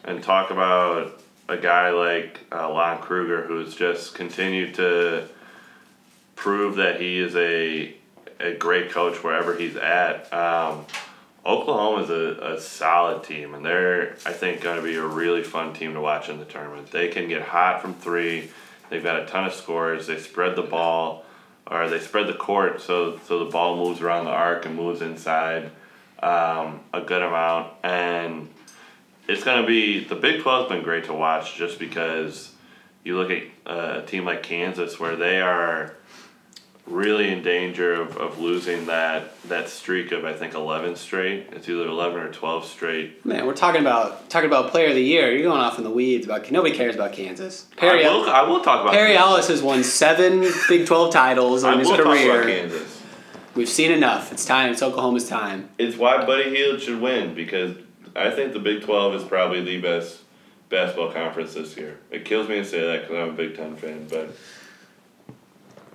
and 0.04 0.22
talk 0.22 0.50
about 0.50 1.22
a 1.48 1.56
guy 1.56 1.90
like 1.90 2.40
uh, 2.52 2.68
Lon 2.68 3.00
Kruger 3.00 3.44
who's 3.44 3.74
just 3.74 4.14
continued 4.14 4.74
to 4.74 5.28
prove 6.34 6.76
that 6.76 7.00
he 7.00 7.18
is 7.18 7.34
a 7.36 7.95
a 8.40 8.54
great 8.54 8.90
coach 8.90 9.22
wherever 9.22 9.56
he's 9.56 9.76
at. 9.76 10.32
Um, 10.32 10.86
Oklahoma 11.44 12.02
is 12.02 12.10
a, 12.10 12.54
a 12.54 12.60
solid 12.60 13.22
team, 13.22 13.54
and 13.54 13.64
they're 13.64 14.16
I 14.26 14.32
think 14.32 14.62
going 14.62 14.76
to 14.76 14.82
be 14.82 14.96
a 14.96 15.06
really 15.06 15.44
fun 15.44 15.72
team 15.72 15.94
to 15.94 16.00
watch 16.00 16.28
in 16.28 16.38
the 16.38 16.44
tournament. 16.44 16.90
They 16.90 17.08
can 17.08 17.28
get 17.28 17.42
hot 17.42 17.80
from 17.80 17.94
three. 17.94 18.50
They've 18.90 19.02
got 19.02 19.20
a 19.20 19.26
ton 19.26 19.44
of 19.44 19.52
scores. 19.52 20.06
They 20.06 20.18
spread 20.18 20.56
the 20.56 20.62
ball, 20.62 21.24
or 21.66 21.88
they 21.88 22.00
spread 22.00 22.26
the 22.26 22.34
court 22.34 22.80
so 22.80 23.20
so 23.26 23.44
the 23.44 23.50
ball 23.50 23.76
moves 23.76 24.00
around 24.00 24.24
the 24.24 24.32
arc 24.32 24.66
and 24.66 24.74
moves 24.74 25.02
inside 25.02 25.70
um, 26.20 26.80
a 26.92 27.00
good 27.00 27.22
amount. 27.22 27.72
And 27.84 28.48
it's 29.28 29.44
going 29.44 29.60
to 29.60 29.66
be 29.66 30.04
the 30.04 30.16
Big 30.16 30.42
12's 30.42 30.68
been 30.68 30.82
great 30.82 31.04
to 31.04 31.12
watch 31.12 31.54
just 31.54 31.78
because 31.78 32.52
you 33.04 33.16
look 33.16 33.30
at 33.30 33.44
uh, 33.66 34.00
a 34.02 34.06
team 34.06 34.24
like 34.24 34.42
Kansas 34.42 34.98
where 34.98 35.14
they 35.14 35.40
are 35.40 35.94
really 36.86 37.32
in 37.32 37.42
danger 37.42 37.94
of, 37.94 38.16
of 38.16 38.38
losing 38.38 38.86
that 38.86 39.40
that 39.48 39.68
streak 39.68 40.12
of 40.12 40.24
I 40.24 40.32
think 40.32 40.54
eleven 40.54 40.96
straight. 40.96 41.48
It's 41.52 41.68
either 41.68 41.86
eleven 41.86 42.20
or 42.20 42.32
twelve 42.32 42.64
straight. 42.64 43.24
Man, 43.24 43.46
we're 43.46 43.54
talking 43.54 43.80
about 43.80 44.30
talking 44.30 44.48
about 44.48 44.70
Player 44.70 44.88
of 44.88 44.94
the 44.94 45.02
Year. 45.02 45.32
You're 45.32 45.42
going 45.42 45.60
off 45.60 45.78
in 45.78 45.84
the 45.84 45.90
weeds 45.90 46.26
about 46.26 46.50
nobody 46.50 46.74
cares 46.76 46.94
about 46.94 47.12
Kansas. 47.12 47.66
Perry 47.76 48.04
I 48.04 48.10
will, 48.10 48.28
I 48.28 48.42
will 48.42 48.60
talk 48.60 48.82
about 48.82 48.92
Perry 48.92 49.14
Kansas. 49.14 49.26
Ellis 49.26 49.48
has 49.48 49.62
won 49.62 49.82
seven 49.84 50.46
Big 50.68 50.86
Twelve 50.86 51.12
titles 51.12 51.64
I 51.64 51.72
in 51.72 51.80
his 51.80 51.88
will 51.88 51.96
talk 51.96 52.06
about 52.06 52.18
career. 52.18 52.44
Kansas. 52.44 53.02
We've 53.54 53.68
seen 53.68 53.90
enough. 53.90 54.32
It's 54.32 54.44
time. 54.44 54.72
It's 54.72 54.82
Oklahoma's 54.82 55.28
time. 55.28 55.70
It's 55.78 55.96
why 55.96 56.24
Buddy 56.26 56.54
Hield 56.54 56.80
should 56.82 57.00
win 57.00 57.34
because 57.34 57.76
I 58.14 58.30
think 58.30 58.52
the 58.52 58.58
Big 58.60 58.82
Twelve 58.82 59.14
is 59.14 59.24
probably 59.24 59.62
the 59.64 59.80
best 59.80 60.20
basketball 60.68 61.12
conference 61.12 61.54
this 61.54 61.76
year. 61.76 61.98
It 62.10 62.24
kills 62.24 62.48
me 62.48 62.56
to 62.56 62.64
say 62.64 62.80
that 62.80 63.02
because 63.02 63.16
I'm 63.16 63.30
a 63.30 63.32
Big 63.32 63.56
Ten 63.56 63.76
fan, 63.76 64.06
but 64.08 64.36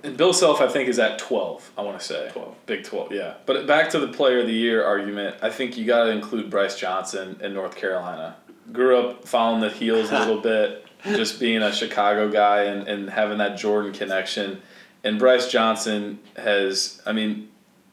And 0.04 0.16
Bill 0.16 0.32
Self, 0.32 0.60
I 0.60 0.68
think, 0.68 0.88
is 0.88 0.98
at 0.98 1.18
12, 1.18 1.72
I 1.78 1.82
want 1.82 1.98
to 1.98 2.04
say. 2.04 2.28
12. 2.32 2.66
Big 2.66 2.84
12, 2.84 3.12
yeah. 3.12 3.34
But 3.46 3.66
back 3.66 3.90
to 3.90 4.00
the 4.00 4.08
player 4.08 4.40
of 4.40 4.46
the 4.46 4.52
year 4.52 4.84
argument, 4.84 5.36
I 5.42 5.50
think 5.50 5.76
you 5.76 5.84
got 5.84 6.04
to 6.04 6.10
include 6.10 6.50
Brice 6.50 6.76
Johnson 6.76 7.38
in 7.40 7.54
North 7.54 7.76
Carolina. 7.76 8.36
Grew 8.72 8.98
up 8.98 9.26
following 9.26 9.60
the 9.60 9.70
heels 9.70 10.10
a 10.10 10.18
little 10.18 10.40
bit, 10.42 10.86
just 11.04 11.38
being 11.38 11.62
a 11.62 11.72
Chicago 11.72 12.30
guy 12.30 12.64
and, 12.64 12.88
and 12.88 13.10
having 13.10 13.38
that 13.38 13.56
Jordan 13.56 13.92
connection. 13.92 14.60
And 15.04 15.18
Brice 15.18 15.50
Johnson 15.50 16.18
has, 16.36 17.00
I 17.06 17.12
mean, 17.12 17.48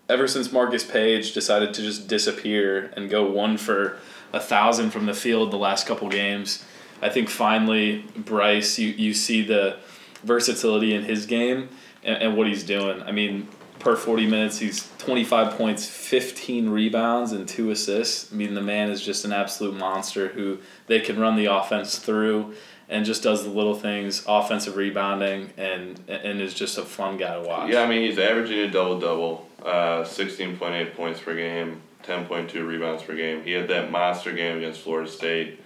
ever 0.07 0.27
since 0.27 0.51
Marcus 0.51 0.83
Paige 0.83 1.33
decided 1.33 1.73
to 1.75 1.81
just 1.81 2.07
disappear 2.07 2.91
and 2.95 3.09
go 3.09 3.29
one 3.29 3.57
for 3.57 3.97
a 4.33 4.39
thousand 4.39 4.91
from 4.91 5.05
the 5.05 5.13
field 5.13 5.51
the 5.51 5.57
last 5.57 5.85
couple 5.85 6.09
games, 6.09 6.65
I 7.01 7.09
think 7.09 7.29
finally 7.29 8.05
Brice, 8.15 8.79
you, 8.79 8.89
you 8.89 9.13
see 9.13 9.43
the 9.43 9.77
versatility 10.23 10.93
in 10.93 11.03
his 11.03 11.25
game 11.25 11.69
and, 12.03 12.23
and 12.23 12.37
what 12.37 12.47
he's 12.47 12.63
doing. 12.63 13.01
I 13.01 13.11
mean, 13.11 13.47
per 13.79 13.95
40 13.95 14.27
minutes. 14.27 14.59
He's 14.59 14.89
25 14.99 15.57
points, 15.57 15.87
15 15.87 16.69
rebounds, 16.69 17.31
and 17.31 17.47
two 17.47 17.71
assists. 17.71 18.31
I 18.31 18.35
mean, 18.35 18.53
the 18.53 18.61
man 18.61 18.91
is 18.91 19.01
just 19.01 19.25
an 19.25 19.33
absolute 19.33 19.75
monster 19.75 20.27
who 20.27 20.59
they 20.87 20.99
can 20.99 21.19
run 21.19 21.35
the 21.35 21.45
offense 21.45 21.97
through 21.97 22.53
and 22.89 23.05
just 23.05 23.23
does 23.23 23.43
the 23.43 23.49
little 23.49 23.75
things, 23.75 24.23
offensive 24.27 24.75
rebounding, 24.75 25.51
and 25.57 25.99
and 26.07 26.41
is 26.41 26.53
just 26.53 26.77
a 26.77 26.83
fun 26.83 27.17
guy 27.17 27.35
to 27.35 27.47
watch. 27.47 27.69
Yeah, 27.69 27.83
I 27.83 27.87
mean, 27.87 28.01
he's 28.01 28.17
averaging 28.17 28.59
a 28.59 28.69
double 28.69 28.99
double, 28.99 29.47
uh, 29.63 30.03
16.8 30.03 30.95
points 30.95 31.19
per 31.19 31.35
game, 31.35 31.81
10.2 32.03 32.67
rebounds 32.67 33.03
per 33.03 33.15
game. 33.15 33.43
He 33.43 33.51
had 33.51 33.67
that 33.67 33.91
monster 33.91 34.33
game 34.33 34.57
against 34.57 34.81
Florida 34.81 35.09
State, 35.09 35.59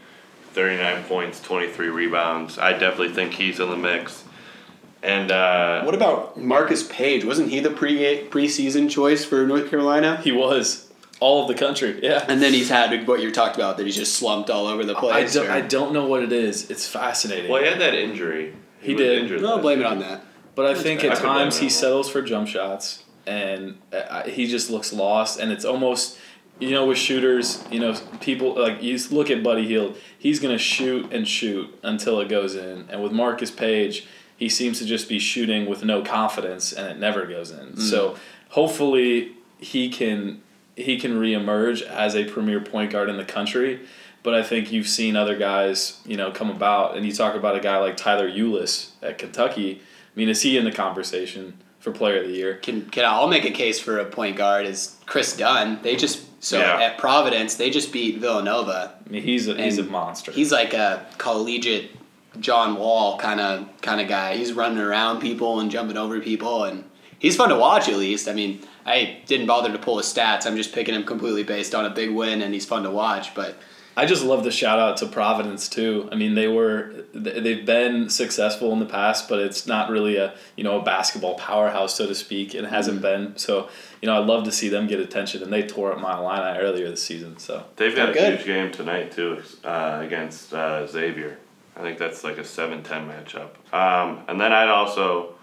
39 0.52 1.04
points, 1.06 1.42
23 1.42 1.88
rebounds. 1.88 2.60
I 2.60 2.74
definitely 2.74 3.14
think 3.14 3.34
he's 3.34 3.60
in 3.62 3.70
the 3.70 3.78
mix. 3.78 4.26
And 5.04 5.32
uh, 5.32 5.84
What 5.84 5.94
about 5.94 6.38
Marcus 6.40 6.88
Paige? 6.88 7.26
Wasn't 7.26 7.50
he 7.50 7.60
the 7.60 7.70
pre 7.70 8.26
preseason 8.30 8.90
choice 8.90 9.26
for 9.26 9.46
North 9.46 9.70
Carolina? 9.70 10.18
He 10.24 10.32
was 10.32 10.90
all 11.20 11.42
of 11.44 11.48
the 11.50 11.54
country. 11.56 12.00
Yeah. 12.02 12.26
And 12.28 12.42
then 12.42 12.54
he's 12.54 12.70
had 12.70 13.06
what 13.08 13.22
you 13.22 13.32
talked 13.32 13.56
about 13.56 13.78
that 13.78 13.86
he's 13.86 13.96
just 13.98 14.16
slumped 14.16 14.50
all 14.50 14.66
over 14.68 14.84
the 14.86 14.96
I 14.98 15.00
place. 15.00 15.34
don't, 15.34 15.48
or- 15.48 15.52
I 15.52 15.62
don't 15.62 15.94
know 15.94 16.08
what 16.08 16.24
it 16.24 16.32
is. 16.32 16.72
It's 16.72 16.88
fascinating. 16.88 17.52
well, 17.52 17.62
he 17.62 17.68
had 17.70 17.80
that 17.82 17.94
injury. 17.94 18.54
He 18.80 18.94
was 18.94 19.02
did. 19.02 19.20
injured 19.20 19.42
no, 19.42 19.56
last 19.56 19.62
blame 19.62 19.80
it 19.82 19.86
on 19.86 20.00
that. 20.00 20.24
But 20.56 20.66
I 20.66 20.76
think 20.76 21.04
at 21.04 21.18
I 21.18 21.22
times 21.22 21.58
he 21.60 21.70
settles 21.70 22.10
for 22.10 22.22
jump 22.22 22.48
shots, 22.48 23.04
and 23.26 23.78
uh, 23.92 24.24
he 24.24 24.48
just 24.48 24.70
looks 24.70 24.94
lost. 24.94 25.40
And 25.40 25.52
it's 25.52 25.66
almost, 25.66 26.18
you 26.60 26.72
know, 26.72 26.86
with 26.86 26.98
shooters, 26.98 27.64
you 27.72 27.80
know, 27.80 27.94
people 28.22 28.56
like 28.62 28.84
you 28.84 28.98
look 29.10 29.30
at 29.32 29.42
Buddy 29.42 29.66
Hield, 29.66 29.98
he's 30.18 30.40
gonna 30.40 30.58
shoot 30.60 31.12
and 31.12 31.28
shoot 31.28 31.74
until 31.84 32.20
it 32.22 32.30
goes 32.30 32.56
in. 32.56 32.88
And 32.90 33.02
with 33.02 33.12
Marcus 33.14 33.50
Paige, 33.52 34.06
he 34.38 34.50
seems 34.50 34.80
to 34.80 34.86
just 34.86 35.08
be 35.08 35.20
shooting 35.20 35.66
with 35.66 35.84
no 35.84 36.02
confidence, 36.02 36.74
and 36.74 36.88
it 36.88 36.98
never 37.00 37.26
goes 37.26 37.52
in. 37.52 37.68
Hmm. 37.74 37.80
So 37.80 38.18
hopefully 38.50 39.34
he 39.60 39.90
can 39.90 40.42
he 40.76 41.00
can 41.00 41.14
reemerge 41.20 41.82
as 41.84 42.16
a 42.16 42.26
premier 42.26 42.60
point 42.60 42.92
guard 42.92 43.10
in 43.10 43.18
the 43.18 43.26
country. 43.26 43.80
But 44.24 44.34
I 44.34 44.42
think 44.42 44.72
you've 44.72 44.88
seen 44.88 45.16
other 45.18 45.36
guys, 45.38 46.00
you 46.06 46.16
know, 46.16 46.32
come 46.32 46.50
about, 46.50 46.96
and 46.96 47.06
you 47.06 47.12
talk 47.12 47.36
about 47.36 47.58
a 47.58 47.60
guy 47.60 47.78
like 47.80 47.98
Tyler 47.98 48.30
Ulis 48.30 48.92
at 49.02 49.18
Kentucky. 49.18 49.82
I 49.82 50.20
mean, 50.20 50.30
is 50.30 50.42
he 50.44 50.58
in 50.58 50.64
the 50.64 50.72
conversation 50.72 51.56
for 51.80 51.92
Player 51.92 52.22
of 52.22 52.28
the 52.30 52.34
Year? 52.34 52.56
Can 52.56 52.86
can 52.90 53.04
I'll 53.06 53.28
make 53.28 53.44
a 53.46 53.52
case 53.52 53.80
for 53.82 54.00
a 54.00 54.06
point 54.06 54.38
guard 54.38 54.66
is 54.66 54.96
Kris 55.06 55.36
Dunn. 55.36 55.80
They 55.84 55.96
just 55.98 56.22
so 56.42 56.60
Yeah. 56.60 56.80
at 56.82 56.98
Providence 56.98 57.56
they 57.56 57.70
just 57.70 57.92
beat 57.92 58.20
Villanova. 58.20 58.94
I 59.06 59.10
mean, 59.10 59.24
he's 59.24 59.48
a 59.50 59.62
he's 59.62 59.78
a 59.78 59.84
monster. 59.84 60.32
He's 60.32 60.52
like 60.52 60.74
a 60.74 61.06
collegiate 61.18 61.92
John 62.40 62.76
Wall 62.78 63.18
kind 63.18 63.40
of 63.40 63.68
kind 63.82 64.02
of 64.02 64.08
guy. 64.08 64.38
He's 64.38 64.54
running 64.54 64.80
around 64.80 65.20
people 65.22 65.60
and 65.60 65.70
jumping 65.72 65.98
over 65.98 66.20
people, 66.20 66.64
and 66.64 66.84
he's 67.20 67.36
fun 67.36 67.50
to 67.50 67.56
watch. 67.56 67.88
At 67.90 67.98
least, 67.98 68.28
I 68.28 68.34
mean, 68.34 68.62
I 68.86 69.20
didn't 69.28 69.48
bother 69.48 69.72
to 69.72 69.78
pull 69.80 69.98
his 69.98 70.08
stats. 70.08 70.46
I'm 70.46 70.58
just 70.58 70.74
picking 70.74 70.96
him 70.96 71.04
completely 71.04 71.44
based 71.44 71.76
on 71.76 71.86
a 71.86 71.90
big 71.90 72.12
win, 72.12 72.42
and 72.42 72.54
he's 72.54 72.66
fun 72.66 72.84
to 72.84 72.90
watch. 72.92 73.36
But 73.36 73.58
I 73.96 74.08
just 74.08 74.24
love 74.24 74.44
the 74.44 74.50
shout 74.52 74.80
out 74.80 74.98
to 74.98 75.06
Providence 75.06 75.70
too. 75.70 76.10
I 76.12 76.16
mean, 76.16 76.34
they 76.34 76.48
were 76.48 77.06
they've 77.14 77.64
been 77.66 78.10
successful 78.10 78.74
in 78.74 78.80
the 78.80 78.88
past, 78.88 79.30
but 79.30 79.38
it's 79.40 79.68
not 79.68 79.92
really 79.92 80.18
a 80.18 80.34
you 80.58 80.64
know 80.64 80.80
a 80.80 80.84
basketball 80.84 81.36
powerhouse 81.36 81.94
so 81.96 82.08
to 82.08 82.16
speak. 82.16 82.56
It 82.56 82.66
hasn't 82.66 83.02
been 83.02 83.38
so. 83.38 83.70
You 84.02 84.08
know, 84.08 84.20
I'd 84.22 84.28
love 84.28 84.44
to 84.46 84.52
see 84.52 84.68
them 84.68 84.88
get 84.88 85.00
attention, 85.00 85.44
and 85.44 85.54
they 85.54 85.62
tore 85.64 85.94
up 85.94 86.00
my 86.00 86.18
Illini 86.18 86.60
earlier 86.60 86.90
this 86.90 87.02
season. 87.04 87.38
So 87.38 87.64
They've 87.78 87.96
got 87.96 88.10
a 88.10 88.14
Good. 88.14 88.34
huge 88.40 88.46
game 88.46 88.70
tonight 88.72 89.12
too 89.14 89.42
uh, 89.64 90.00
against 90.04 90.54
uh, 90.54 90.86
Xavier. 90.88 91.38
I 91.76 91.82
think 91.82 91.98
that's 91.98 92.24
like 92.24 92.38
a 92.38 92.42
7-10 92.42 92.84
matchup. 92.84 93.50
Um, 93.74 94.24
and 94.28 94.40
then 94.40 94.52
I'd 94.52 94.70
also 94.70 95.36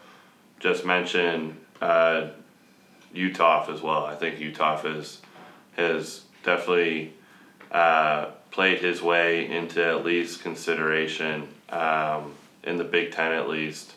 just 0.61 0.85
mention 0.85 1.59
uh, 1.81 2.29
Uthoff 3.15 3.69
as 3.69 3.83
well. 3.83 4.05
I 4.05 4.15
think 4.15 4.39
Uthoff 4.39 4.83
has 4.83 5.19
has 5.77 6.23
definitely 6.43 7.15
uh, 7.73 8.27
played 8.51 8.81
his 8.81 9.01
way 9.01 9.51
into 9.51 9.85
at 9.85 10.05
least 10.05 10.43
consideration 10.43 11.49
um, 11.71 12.35
in 12.65 12.77
the 12.77 12.85
Big 12.85 13.13
Ten 13.13 13.33
at 13.33 13.49
least. 13.49 13.95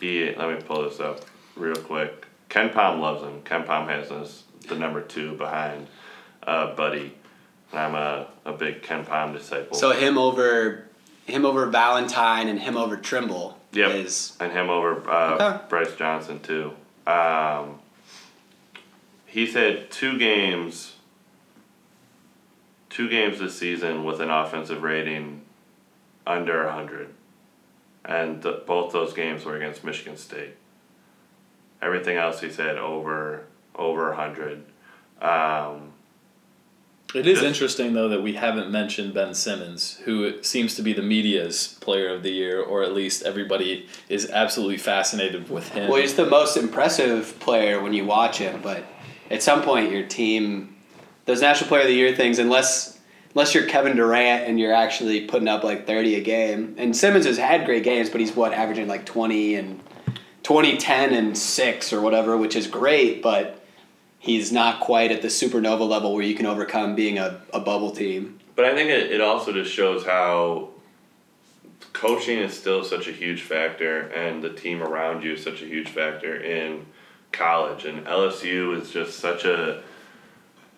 He 0.00 0.34
let 0.34 0.48
me 0.48 0.60
pull 0.64 0.88
this 0.88 1.00
up 1.00 1.20
real 1.56 1.76
quick. 1.76 2.26
KenPom 2.50 3.00
loves 3.00 3.22
him. 3.22 3.42
KenPom 3.42 3.88
has 3.88 4.10
us 4.10 4.44
the 4.68 4.74
number 4.74 5.02
two 5.02 5.36
behind 5.36 5.86
uh, 6.46 6.74
Buddy. 6.74 7.14
I'm 7.72 7.94
a, 7.94 8.26
a 8.46 8.52
big 8.52 8.82
KenPom 8.82 9.34
disciple. 9.34 9.76
so 9.76 9.90
him 9.90 10.16
over 10.16 10.87
him 11.28 11.44
over 11.44 11.66
Valentine 11.66 12.48
and 12.48 12.58
him 12.58 12.76
over 12.76 12.96
Trimble 12.96 13.58
Yep. 13.72 13.90
is 13.96 14.36
and 14.40 14.50
him 14.50 14.70
over 14.70 15.08
uh, 15.08 15.34
Okay. 15.34 15.60
Brice 15.68 15.94
Johnson 15.94 16.40
too. 16.40 16.72
Um, 17.06 17.78
he's 19.26 19.54
had 19.54 19.90
two 19.90 20.18
games, 20.18 20.94
two 22.90 23.08
games 23.08 23.38
this 23.38 23.58
season 23.58 24.04
with 24.04 24.20
an 24.20 24.30
offensive 24.30 24.82
rating 24.82 25.42
under 26.26 26.68
hundred, 26.68 27.08
and 28.04 28.42
th- 28.42 28.64
both 28.66 28.92
those 28.92 29.12
games 29.12 29.44
were 29.44 29.56
against 29.56 29.84
Michigan 29.84 30.16
State. 30.16 30.54
Everything 31.80 32.16
else 32.16 32.40
he's 32.40 32.56
had 32.56 32.78
over 32.78 33.44
over 33.76 34.14
hundred. 34.14 34.64
Um, 35.20 35.87
it 37.14 37.26
is 37.26 37.42
interesting 37.42 37.94
though 37.94 38.08
that 38.08 38.22
we 38.22 38.34
haven't 38.34 38.70
mentioned 38.70 39.14
Ben 39.14 39.34
Simmons, 39.34 39.98
who 40.04 40.42
seems 40.42 40.74
to 40.76 40.82
be 40.82 40.92
the 40.92 41.02
media's 41.02 41.78
Player 41.80 42.14
of 42.14 42.22
the 42.22 42.30
Year, 42.30 42.60
or 42.60 42.82
at 42.82 42.92
least 42.92 43.22
everybody 43.22 43.86
is 44.08 44.30
absolutely 44.30 44.76
fascinated 44.76 45.48
with 45.48 45.68
him. 45.70 45.90
well, 45.90 46.00
he's 46.00 46.14
the 46.14 46.26
most 46.26 46.56
impressive 46.56 47.38
player 47.40 47.80
when 47.82 47.92
you 47.92 48.04
watch 48.04 48.38
him. 48.38 48.60
But 48.62 48.84
at 49.30 49.42
some 49.42 49.62
point, 49.62 49.90
your 49.90 50.06
team, 50.06 50.76
those 51.24 51.40
National 51.40 51.68
Player 51.68 51.82
of 51.82 51.88
the 51.88 51.94
Year 51.94 52.14
things, 52.14 52.38
unless 52.38 52.98
unless 53.34 53.54
you're 53.54 53.66
Kevin 53.66 53.96
Durant 53.96 54.48
and 54.48 54.58
you're 54.58 54.74
actually 54.74 55.26
putting 55.26 55.48
up 55.48 55.64
like 55.64 55.86
thirty 55.86 56.14
a 56.16 56.20
game, 56.20 56.74
and 56.76 56.94
Simmons 56.94 57.24
has 57.24 57.38
had 57.38 57.64
great 57.64 57.84
games, 57.84 58.10
but 58.10 58.20
he's 58.20 58.36
what 58.36 58.52
averaging 58.52 58.86
like 58.86 59.06
twenty 59.06 59.54
and 59.54 59.80
20, 60.44 60.78
10, 60.78 61.12
and 61.12 61.36
six 61.36 61.92
or 61.92 62.00
whatever, 62.00 62.36
which 62.36 62.56
is 62.56 62.66
great, 62.66 63.22
but. 63.22 63.57
He's 64.18 64.50
not 64.50 64.80
quite 64.80 65.12
at 65.12 65.22
the 65.22 65.28
supernova 65.28 65.88
level 65.88 66.14
where 66.14 66.24
you 66.24 66.34
can 66.34 66.46
overcome 66.46 66.94
being 66.94 67.18
a, 67.18 67.40
a 67.52 67.60
bubble 67.60 67.92
team. 67.92 68.38
But 68.56 68.64
I 68.64 68.74
think 68.74 68.90
it, 68.90 69.12
it 69.12 69.20
also 69.20 69.52
just 69.52 69.72
shows 69.72 70.04
how 70.04 70.70
coaching 71.92 72.38
is 72.38 72.58
still 72.58 72.84
such 72.84 73.08
a 73.08 73.12
huge 73.12 73.42
factor 73.42 74.08
and 74.08 74.42
the 74.42 74.52
team 74.52 74.82
around 74.82 75.22
you 75.22 75.34
is 75.34 75.42
such 75.42 75.62
a 75.62 75.66
huge 75.66 75.88
factor 75.88 76.40
in 76.40 76.86
college. 77.32 77.84
And 77.84 78.06
LSU 78.06 78.80
is 78.80 78.90
just 78.90 79.18
such 79.18 79.44
a 79.44 79.82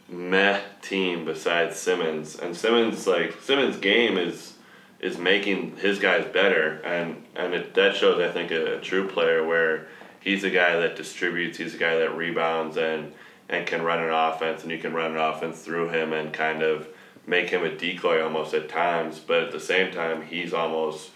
meh 0.08 0.60
team 0.82 1.24
besides 1.24 1.76
Simmons. 1.76 2.38
And 2.38 2.56
Simmons 2.56 3.06
like 3.06 3.40
Simmons' 3.42 3.76
game 3.76 4.18
is 4.18 4.54
is 5.00 5.16
making 5.16 5.76
his 5.76 5.98
guys 5.98 6.26
better 6.26 6.82
and 6.84 7.24
and 7.34 7.54
it, 7.54 7.72
that 7.74 7.96
shows 7.96 8.20
I 8.20 8.30
think 8.30 8.50
a, 8.50 8.76
a 8.76 8.80
true 8.80 9.08
player 9.08 9.46
where 9.46 9.86
he's 10.20 10.44
a 10.44 10.50
guy 10.50 10.76
that 10.76 10.96
distributes, 10.96 11.56
he's 11.56 11.74
a 11.74 11.78
guy 11.78 11.96
that 11.96 12.14
rebounds 12.14 12.76
and 12.76 13.12
and 13.50 13.66
can 13.66 13.82
run 13.82 13.98
an 14.02 14.10
offense 14.10 14.62
and 14.62 14.70
you 14.70 14.78
can 14.78 14.92
run 14.94 15.10
an 15.10 15.16
offense 15.18 15.60
through 15.60 15.88
him 15.90 16.12
and 16.14 16.32
kind 16.32 16.62
of 16.62 16.88
make 17.26 17.50
him 17.50 17.62
a 17.64 17.76
decoy 17.76 18.22
almost 18.22 18.54
at 18.54 18.68
times, 18.68 19.18
but 19.18 19.42
at 19.42 19.52
the 19.52 19.60
same 19.60 19.92
time 19.92 20.22
he's 20.22 20.54
almost 20.54 21.10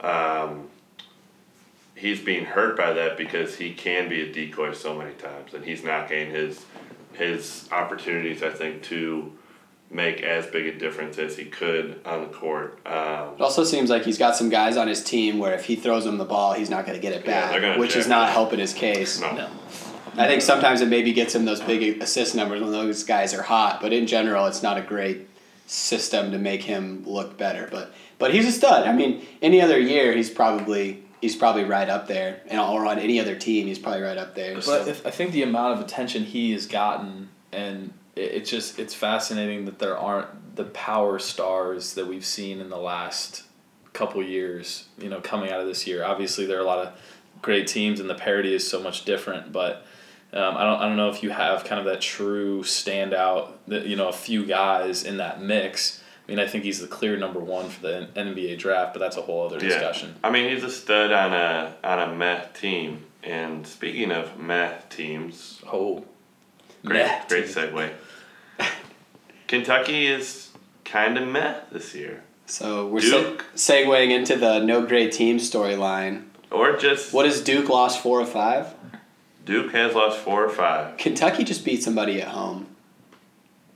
um, 0.00 0.68
he's 1.94 2.20
being 2.20 2.44
hurt 2.44 2.76
by 2.76 2.92
that 2.94 3.16
because 3.16 3.56
he 3.56 3.72
can 3.72 4.08
be 4.08 4.22
a 4.22 4.32
decoy 4.32 4.72
so 4.72 4.96
many 4.96 5.12
times 5.14 5.54
and 5.54 5.64
he's 5.64 5.84
not 5.84 6.08
getting 6.08 6.30
his 6.30 6.64
his 7.12 7.68
opportunities 7.72 8.42
I 8.42 8.50
think 8.50 8.82
to 8.84 9.32
make 9.90 10.20
as 10.22 10.46
big 10.48 10.66
a 10.66 10.76
difference 10.78 11.16
as 11.18 11.36
he 11.36 11.44
could 11.44 12.00
on 12.04 12.22
the 12.22 12.26
court. 12.26 12.80
Um, 12.84 13.34
It 13.36 13.40
also 13.40 13.62
seems 13.64 13.88
like 13.88 14.04
he's 14.04 14.18
got 14.18 14.34
some 14.34 14.48
guys 14.48 14.76
on 14.76 14.88
his 14.88 15.04
team 15.04 15.38
where 15.38 15.54
if 15.54 15.64
he 15.66 15.76
throws 15.76 16.04
them 16.04 16.18
the 16.18 16.24
ball, 16.24 16.54
he's 16.54 16.68
not 16.68 16.84
going 16.86 16.98
to 16.98 17.00
get 17.02 17.12
it 17.12 17.24
back, 17.24 17.52
they're 17.52 17.78
which 17.78 17.94
is 17.94 18.08
not 18.08 18.28
it. 18.28 18.32
helping 18.32 18.58
his 18.58 18.74
case. 18.74 19.20
no. 19.20 19.32
no. 19.32 19.48
I 20.16 20.26
think 20.26 20.42
sometimes 20.42 20.80
it 20.80 20.88
maybe 20.88 21.12
gets 21.12 21.34
him 21.34 21.44
those 21.44 21.60
big 21.60 22.00
assist 22.02 22.34
numbers 22.34 22.62
when 22.62 22.72
those 22.72 23.04
guys 23.04 23.34
are 23.34 23.42
hot, 23.42 23.80
but 23.80 23.92
in 23.92 24.06
general, 24.06 24.46
it's 24.46 24.62
not 24.62 24.78
a 24.78 24.82
great 24.82 25.28
system 25.66 26.30
to 26.32 26.38
make 26.38 26.62
him 26.62 27.04
look 27.06 27.36
better. 27.36 27.68
But 27.70 27.92
but 28.18 28.32
he's 28.32 28.46
a 28.46 28.52
stud. 28.52 28.86
I 28.86 28.92
mean, 28.92 29.26
any 29.42 29.60
other 29.60 29.78
year, 29.78 30.16
he's 30.16 30.30
probably 30.30 31.02
he's 31.20 31.36
probably 31.36 31.64
right 31.64 31.88
up 31.88 32.06
there, 32.06 32.40
and 32.46 32.60
or 32.60 32.86
on 32.86 32.98
any 32.98 33.20
other 33.20 33.36
team, 33.36 33.66
he's 33.66 33.78
probably 33.78 34.02
right 34.02 34.18
up 34.18 34.34
there. 34.34 34.54
But 34.54 34.62
So. 34.62 34.86
if, 34.86 35.06
I 35.06 35.10
think 35.10 35.32
the 35.32 35.42
amount 35.42 35.78
of 35.78 35.84
attention 35.84 36.24
he 36.24 36.52
has 36.52 36.66
gotten, 36.66 37.28
and 37.52 37.92
it, 38.14 38.20
it's 38.20 38.50
just 38.50 38.78
it's 38.78 38.94
fascinating 38.94 39.64
that 39.66 39.78
there 39.78 39.98
aren't 39.98 40.56
the 40.56 40.64
power 40.64 41.18
stars 41.18 41.94
that 41.94 42.06
we've 42.06 42.24
seen 42.24 42.60
in 42.60 42.70
the 42.70 42.78
last 42.78 43.42
couple 43.92 44.22
years. 44.22 44.86
You 44.98 45.08
know, 45.08 45.20
coming 45.20 45.50
out 45.50 45.60
of 45.60 45.66
this 45.66 45.86
year, 45.86 46.04
obviously 46.04 46.46
there 46.46 46.58
are 46.58 46.62
a 46.62 46.66
lot 46.66 46.86
of 46.86 47.00
great 47.42 47.66
teams, 47.66 48.00
and 48.00 48.08
the 48.08 48.14
parity 48.14 48.54
is 48.54 48.68
so 48.68 48.80
much 48.80 49.04
different. 49.04 49.52
But 49.52 49.84
um, 50.36 50.56
I 50.56 50.64
don't 50.64 50.80
I 50.80 50.86
don't 50.88 50.96
know 50.96 51.08
if 51.10 51.22
you 51.22 51.30
have 51.30 51.64
kind 51.64 51.78
of 51.78 51.86
that 51.86 52.00
true 52.00 52.62
standout. 52.62 53.52
That 53.68 53.86
you 53.86 53.96
know, 53.96 54.08
a 54.08 54.12
few 54.12 54.44
guys 54.46 55.04
in 55.04 55.16
that 55.18 55.40
mix. 55.40 56.02
I 56.28 56.32
mean, 56.32 56.40
I 56.40 56.46
think 56.48 56.64
he's 56.64 56.80
the 56.80 56.88
clear 56.88 57.16
number 57.16 57.38
one 57.38 57.68
for 57.68 57.82
the 57.82 58.08
NBA 58.16 58.58
draft, 58.58 58.92
but 58.94 58.98
that's 58.98 59.16
a 59.16 59.22
whole 59.22 59.46
other 59.46 59.60
discussion. 59.60 60.16
I 60.24 60.30
mean, 60.30 60.50
he's 60.52 60.64
a 60.64 60.70
stud 60.70 61.12
on 61.12 61.32
a 61.32 61.74
on 61.84 61.98
a 62.00 62.14
meh 62.14 62.46
team, 62.54 63.04
And 63.22 63.64
speaking 63.66 64.10
of 64.10 64.36
meh 64.38 64.72
teams, 64.90 65.60
Oh. 65.72 66.04
great, 66.84 66.98
Meh 67.04 67.20
great 67.28 67.44
team. 67.46 67.54
segue. 67.54 67.90
Kentucky 69.46 70.06
is 70.06 70.50
kind 70.84 71.16
of 71.18 71.28
meh 71.28 71.54
this 71.70 71.94
year. 71.94 72.22
So 72.46 72.86
we're 72.86 73.00
Duke. 73.00 73.44
se- 73.54 73.84
segueing 73.84 74.10
into 74.10 74.36
the 74.36 74.60
no 74.60 74.84
great 74.86 75.12
team 75.12 75.38
storyline. 75.38 76.24
Or 76.50 76.76
just 76.76 77.12
What 77.12 77.26
is 77.26 77.40
Duke 77.42 77.68
lost 77.68 78.00
four 78.00 78.20
or 78.20 78.26
five? 78.26 78.72
Duke 79.46 79.72
has 79.72 79.94
lost 79.94 80.18
four 80.18 80.44
or 80.44 80.50
five. 80.50 80.98
Kentucky 80.98 81.44
just 81.44 81.64
beat 81.64 81.82
somebody 81.82 82.20
at 82.20 82.28
home. 82.28 82.66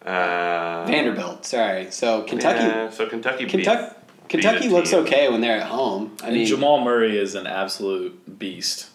Uh, 0.02 0.84
Vanderbilt. 0.86 1.46
Sorry. 1.46 1.90
So 1.90 2.22
Kentucky. 2.22 2.64
Yeah, 2.64 2.90
so 2.90 3.08
Kentucky, 3.08 3.46
Kentucky. 3.46 3.94
beat, 3.94 4.28
Kentucky 4.28 4.60
beat 4.66 4.72
looks 4.72 4.90
team. 4.90 5.00
okay 5.00 5.28
when 5.28 5.40
they're 5.40 5.60
at 5.60 5.68
home. 5.68 6.16
I 6.22 6.26
and 6.26 6.36
mean, 6.36 6.46
Jamal 6.46 6.80
Murray 6.82 7.16
is 7.16 7.34
an 7.36 7.46
absolute 7.46 8.38
beast. 8.38 8.88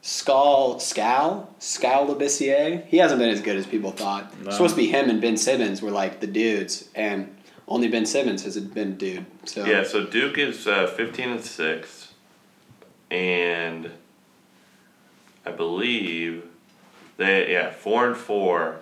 Skull 0.00 0.76
Scal 0.76 1.48
Scal 1.60 2.08
Labissiere. 2.08 2.86
He 2.86 2.96
hasn't 2.96 3.20
been 3.20 3.28
as 3.28 3.42
good 3.42 3.56
as 3.56 3.66
people 3.66 3.92
thought. 3.92 4.32
No. 4.40 4.46
It's 4.46 4.56
supposed 4.56 4.74
to 4.74 4.80
be 4.80 4.88
him 4.88 5.10
and 5.10 5.20
Ben 5.20 5.36
Simmons 5.36 5.82
were 5.82 5.90
like 5.92 6.20
the 6.20 6.26
dudes, 6.26 6.88
and 6.94 7.36
only 7.68 7.88
Ben 7.88 8.06
Simmons 8.06 8.42
has 8.44 8.58
been 8.58 8.96
dude. 8.96 9.26
So 9.44 9.64
Yeah, 9.64 9.84
so 9.84 10.06
Duke 10.06 10.38
is 10.38 10.66
uh, 10.66 10.86
fifteen 10.86 11.28
and 11.30 11.44
six, 11.44 12.14
and 13.10 13.90
I 15.44 15.50
believe 15.50 16.44
they 17.16 17.52
yeah 17.52 17.70
four 17.70 18.06
and 18.08 18.16
four 18.16 18.80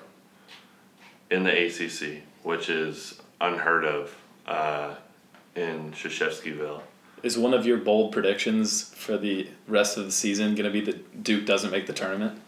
in 1.30 1.44
the 1.44 1.66
ACC, 1.66 2.22
which 2.42 2.68
is 2.68 3.20
unheard 3.40 3.84
of 3.84 4.16
uh, 4.46 4.94
in 5.54 5.92
Krzyzewskiville. 5.92 6.82
Is 7.22 7.36
one 7.36 7.54
of 7.54 7.66
your 7.66 7.76
bold 7.76 8.12
predictions 8.12 8.82
for 8.94 9.18
the 9.18 9.48
rest 9.68 9.96
of 9.96 10.06
the 10.06 10.12
season 10.12 10.54
going 10.54 10.64
to 10.64 10.70
be 10.70 10.80
that 10.80 11.22
Duke 11.22 11.44
doesn't 11.44 11.70
make 11.70 11.86
the 11.86 11.92
tournament? 11.92 12.40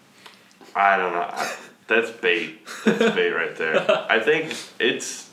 I 0.74 0.96
don't 0.96 1.12
know. 1.12 1.28
I, 1.30 1.54
that's 1.86 2.10
bait. 2.10 2.66
That's 2.84 3.14
bait 3.14 3.30
right 3.30 3.54
there. 3.56 4.06
I 4.10 4.18
think 4.20 4.56
it's. 4.78 5.30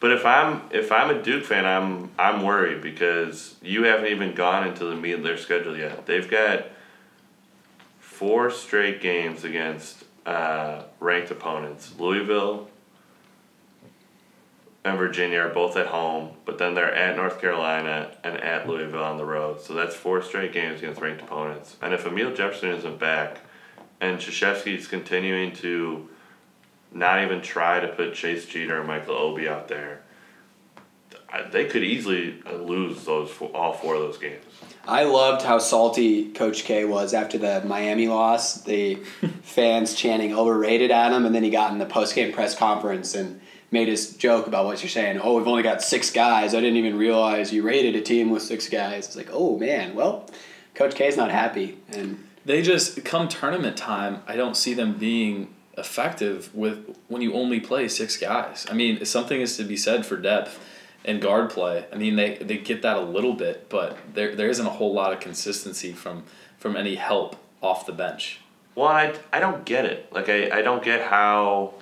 But 0.00 0.12
if 0.12 0.24
I'm 0.24 0.62
if 0.70 0.90
I'm 0.90 1.10
a 1.10 1.22
Duke 1.22 1.44
fan, 1.44 1.64
I'm 1.64 2.10
I'm 2.18 2.42
worried 2.42 2.82
because 2.82 3.54
you 3.62 3.84
haven't 3.84 4.06
even 4.06 4.34
gone 4.34 4.66
into 4.66 4.84
the 4.84 4.96
meat 4.96 5.12
of 5.12 5.22
their 5.22 5.36
schedule 5.36 5.76
yet. 5.76 6.06
They've 6.06 6.28
got 6.28 6.64
four 8.20 8.50
straight 8.50 9.00
games 9.00 9.44
against 9.44 10.04
uh, 10.26 10.82
ranked 11.00 11.30
opponents. 11.30 11.94
Louisville 11.98 12.68
and 14.84 14.98
Virginia 14.98 15.38
are 15.38 15.48
both 15.48 15.74
at 15.74 15.86
home, 15.86 16.32
but 16.44 16.58
then 16.58 16.74
they're 16.74 16.94
at 16.94 17.16
North 17.16 17.40
Carolina 17.40 18.14
and 18.22 18.36
at 18.36 18.68
Louisville 18.68 19.02
on 19.02 19.16
the 19.16 19.24
road. 19.24 19.62
So 19.62 19.72
that's 19.72 19.96
four 19.96 20.20
straight 20.20 20.52
games 20.52 20.80
against 20.80 21.00
ranked 21.00 21.22
opponents. 21.22 21.78
And 21.80 21.94
if 21.94 22.04
Amile 22.04 22.36
Jefferson 22.36 22.68
isn't 22.72 22.98
back, 22.98 23.38
and 24.02 24.18
Krzyzewski's 24.18 24.86
continuing 24.86 25.52
to 25.54 26.06
not 26.92 27.22
even 27.24 27.40
try 27.40 27.80
to 27.80 27.88
put 27.88 28.12
Chase 28.12 28.44
Jeter 28.44 28.80
and 28.80 28.86
Michael 28.86 29.14
Obi 29.14 29.48
out 29.48 29.68
there, 29.68 30.02
they 31.50 31.66
could 31.66 31.84
easily 31.84 32.42
uh, 32.46 32.54
lose 32.54 33.04
those 33.04 33.30
four, 33.30 33.50
all 33.54 33.72
four 33.72 33.94
of 33.94 34.00
those 34.00 34.18
games. 34.18 34.44
I 34.86 35.04
loved 35.04 35.42
how 35.42 35.58
salty 35.58 36.32
Coach 36.32 36.64
K 36.64 36.84
was 36.84 37.14
after 37.14 37.38
the 37.38 37.62
Miami 37.64 38.08
loss. 38.08 38.62
The 38.62 38.94
fans 39.42 39.94
chanting 39.94 40.34
overrated 40.34 40.90
at 40.90 41.12
him, 41.12 41.24
and 41.24 41.34
then 41.34 41.44
he 41.44 41.50
got 41.50 41.72
in 41.72 41.78
the 41.78 41.86
post 41.86 42.14
game 42.14 42.32
press 42.32 42.56
conference 42.56 43.14
and 43.14 43.40
made 43.70 43.88
his 43.88 44.16
joke 44.16 44.46
about 44.46 44.64
what 44.64 44.82
you're 44.82 44.90
saying. 44.90 45.20
Oh, 45.22 45.36
we've 45.36 45.46
only 45.46 45.62
got 45.62 45.82
six 45.82 46.10
guys. 46.10 46.54
I 46.54 46.60
didn't 46.60 46.76
even 46.76 46.98
realize 46.98 47.52
you 47.52 47.62
rated 47.62 47.94
a 47.94 48.00
team 48.00 48.30
with 48.30 48.42
six 48.42 48.68
guys. 48.68 49.06
It's 49.06 49.16
like, 49.16 49.28
oh 49.32 49.58
man, 49.58 49.94
well, 49.94 50.28
Coach 50.74 50.94
K's 50.94 51.16
not 51.16 51.30
happy, 51.30 51.78
and 51.92 52.26
They 52.44 52.62
just 52.62 53.04
come 53.04 53.28
tournament 53.28 53.76
time. 53.76 54.22
I 54.26 54.34
don't 54.34 54.56
see 54.56 54.74
them 54.74 54.94
being 54.94 55.54
effective 55.78 56.52
with 56.54 56.96
when 57.08 57.22
you 57.22 57.34
only 57.34 57.60
play 57.60 57.86
six 57.86 58.16
guys. 58.16 58.66
I 58.68 58.74
mean, 58.74 59.04
something 59.04 59.40
is 59.40 59.56
to 59.58 59.64
be 59.64 59.76
said 59.76 60.04
for 60.04 60.16
depth 60.16 60.58
and 61.04 61.20
guard 61.20 61.50
play. 61.50 61.86
I 61.92 61.96
mean, 61.96 62.16
they, 62.16 62.36
they 62.36 62.58
get 62.58 62.82
that 62.82 62.96
a 62.96 63.00
little 63.00 63.34
bit, 63.34 63.68
but 63.68 63.96
there 64.14 64.34
there 64.34 64.48
isn't 64.48 64.66
a 64.66 64.70
whole 64.70 64.92
lot 64.92 65.12
of 65.12 65.20
consistency 65.20 65.92
from 65.92 66.24
from 66.58 66.76
any 66.76 66.96
help 66.96 67.36
off 67.62 67.86
the 67.86 67.92
bench. 67.92 68.40
Well, 68.74 68.88
I, 68.88 69.14
I 69.32 69.40
don't 69.40 69.64
get 69.64 69.84
it. 69.84 70.12
Like 70.12 70.28
I, 70.28 70.58
I 70.58 70.62
don't 70.62 70.82
get 70.82 71.02
how 71.08 71.74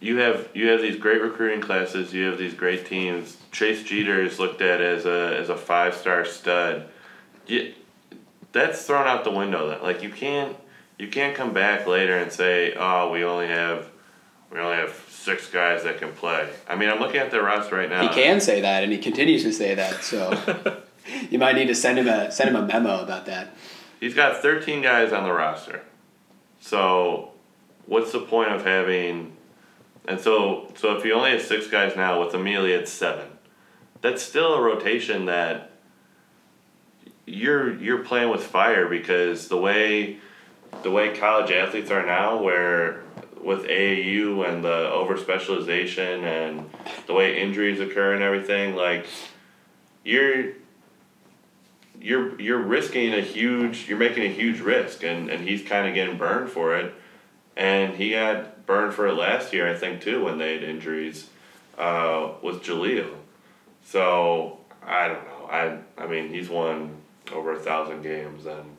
you 0.00 0.16
have 0.16 0.48
you 0.54 0.68
have 0.68 0.80
these 0.80 0.96
great 0.96 1.20
recruiting 1.22 1.60
classes, 1.60 2.12
you 2.12 2.24
have 2.24 2.38
these 2.38 2.54
great 2.54 2.86
teams. 2.86 3.36
Chase 3.52 3.82
Jeter 3.82 4.22
is 4.22 4.38
looked 4.38 4.62
at 4.62 4.80
as 4.80 5.04
a 5.06 5.36
as 5.38 5.48
a 5.48 5.56
five 5.56 5.94
star 5.94 6.24
stud. 6.24 6.88
You, 7.46 7.74
that's 8.52 8.84
thrown 8.84 9.06
out 9.06 9.24
the 9.24 9.30
window. 9.30 9.78
Like 9.82 10.02
you 10.02 10.10
can't 10.10 10.56
you 10.98 11.08
can't 11.08 11.36
come 11.36 11.52
back 11.52 11.86
later 11.86 12.16
and 12.16 12.32
say, 12.32 12.74
oh, 12.74 13.10
we 13.10 13.24
only 13.24 13.48
have 13.48 13.90
we 14.50 14.58
only 14.58 14.76
have 14.76 14.92
six 15.20 15.48
guys 15.48 15.84
that 15.84 15.98
can 15.98 16.12
play. 16.12 16.48
I 16.68 16.76
mean, 16.76 16.88
I'm 16.88 16.98
looking 16.98 17.20
at 17.20 17.30
their 17.30 17.42
roster 17.42 17.76
right 17.76 17.88
now. 17.88 18.02
he 18.02 18.08
can 18.08 18.40
say 18.40 18.60
that, 18.62 18.82
and 18.82 18.90
he 18.92 18.98
continues 18.98 19.42
to 19.42 19.52
say 19.52 19.74
that. 19.74 20.02
So 20.02 20.82
you 21.30 21.38
might 21.38 21.56
need 21.56 21.66
to 21.66 21.74
send 21.74 21.98
him 21.98 22.08
a 22.08 22.30
send 22.30 22.50
him 22.50 22.56
a 22.56 22.66
memo 22.66 23.02
about 23.02 23.26
that. 23.26 23.56
He's 24.00 24.14
got 24.14 24.40
13 24.40 24.80
guys 24.82 25.12
on 25.12 25.24
the 25.24 25.32
roster. 25.32 25.82
So, 26.58 27.32
what's 27.86 28.12
the 28.12 28.20
point 28.20 28.50
of 28.50 28.64
having? 28.64 29.36
And 30.08 30.18
so, 30.18 30.72
so 30.74 30.96
if 30.96 31.04
you 31.04 31.12
only 31.12 31.32
have 31.32 31.42
six 31.42 31.66
guys 31.66 31.94
now, 31.96 32.24
with 32.24 32.34
Amile 32.34 32.64
it's 32.64 32.90
seven. 32.90 33.26
That's 34.00 34.22
still 34.22 34.54
a 34.54 34.62
rotation 34.62 35.26
that 35.26 35.72
you're 37.26 37.78
you're 37.78 38.02
playing 38.02 38.30
with 38.30 38.42
fire 38.42 38.88
because 38.88 39.48
the 39.48 39.58
way 39.58 40.18
the 40.82 40.90
way 40.90 41.14
college 41.14 41.50
athletes 41.50 41.90
are 41.90 42.04
now, 42.04 42.42
where 42.42 43.02
with 43.42 43.64
AAU 43.66 44.48
and 44.48 44.64
the 44.64 44.90
over 44.90 45.16
specialization 45.16 46.24
and 46.24 46.68
the 47.06 47.14
way 47.14 47.40
injuries 47.40 47.80
occur 47.80 48.14
and 48.14 48.22
everything, 48.22 48.74
like 48.74 49.06
you're 50.04 50.52
you're 52.00 52.40
you're 52.40 52.58
risking 52.58 53.12
a 53.12 53.20
huge 53.20 53.88
you're 53.88 53.98
making 53.98 54.24
a 54.24 54.32
huge 54.32 54.60
risk 54.60 55.02
and, 55.02 55.28
and 55.30 55.46
he's 55.46 55.62
kind 55.62 55.86
of 55.88 55.94
getting 55.94 56.16
burned 56.16 56.50
for 56.50 56.76
it. 56.76 56.94
And 57.56 57.94
he 57.94 58.12
got 58.12 58.66
burned 58.66 58.94
for 58.94 59.06
it 59.06 59.14
last 59.14 59.52
year 59.52 59.68
I 59.68 59.74
think 59.74 60.00
too 60.00 60.24
when 60.24 60.38
they 60.38 60.54
had 60.54 60.62
injuries 60.62 61.28
uh, 61.76 62.32
with 62.42 62.62
Jaleel. 62.62 63.14
So 63.84 64.58
I 64.82 65.08
don't 65.08 65.24
know. 65.24 65.48
I 65.50 65.78
I 65.98 66.06
mean 66.06 66.28
he's 66.32 66.48
won 66.48 66.96
over 67.32 67.52
a 67.52 67.58
thousand 67.58 68.02
games 68.02 68.46
and 68.46 68.76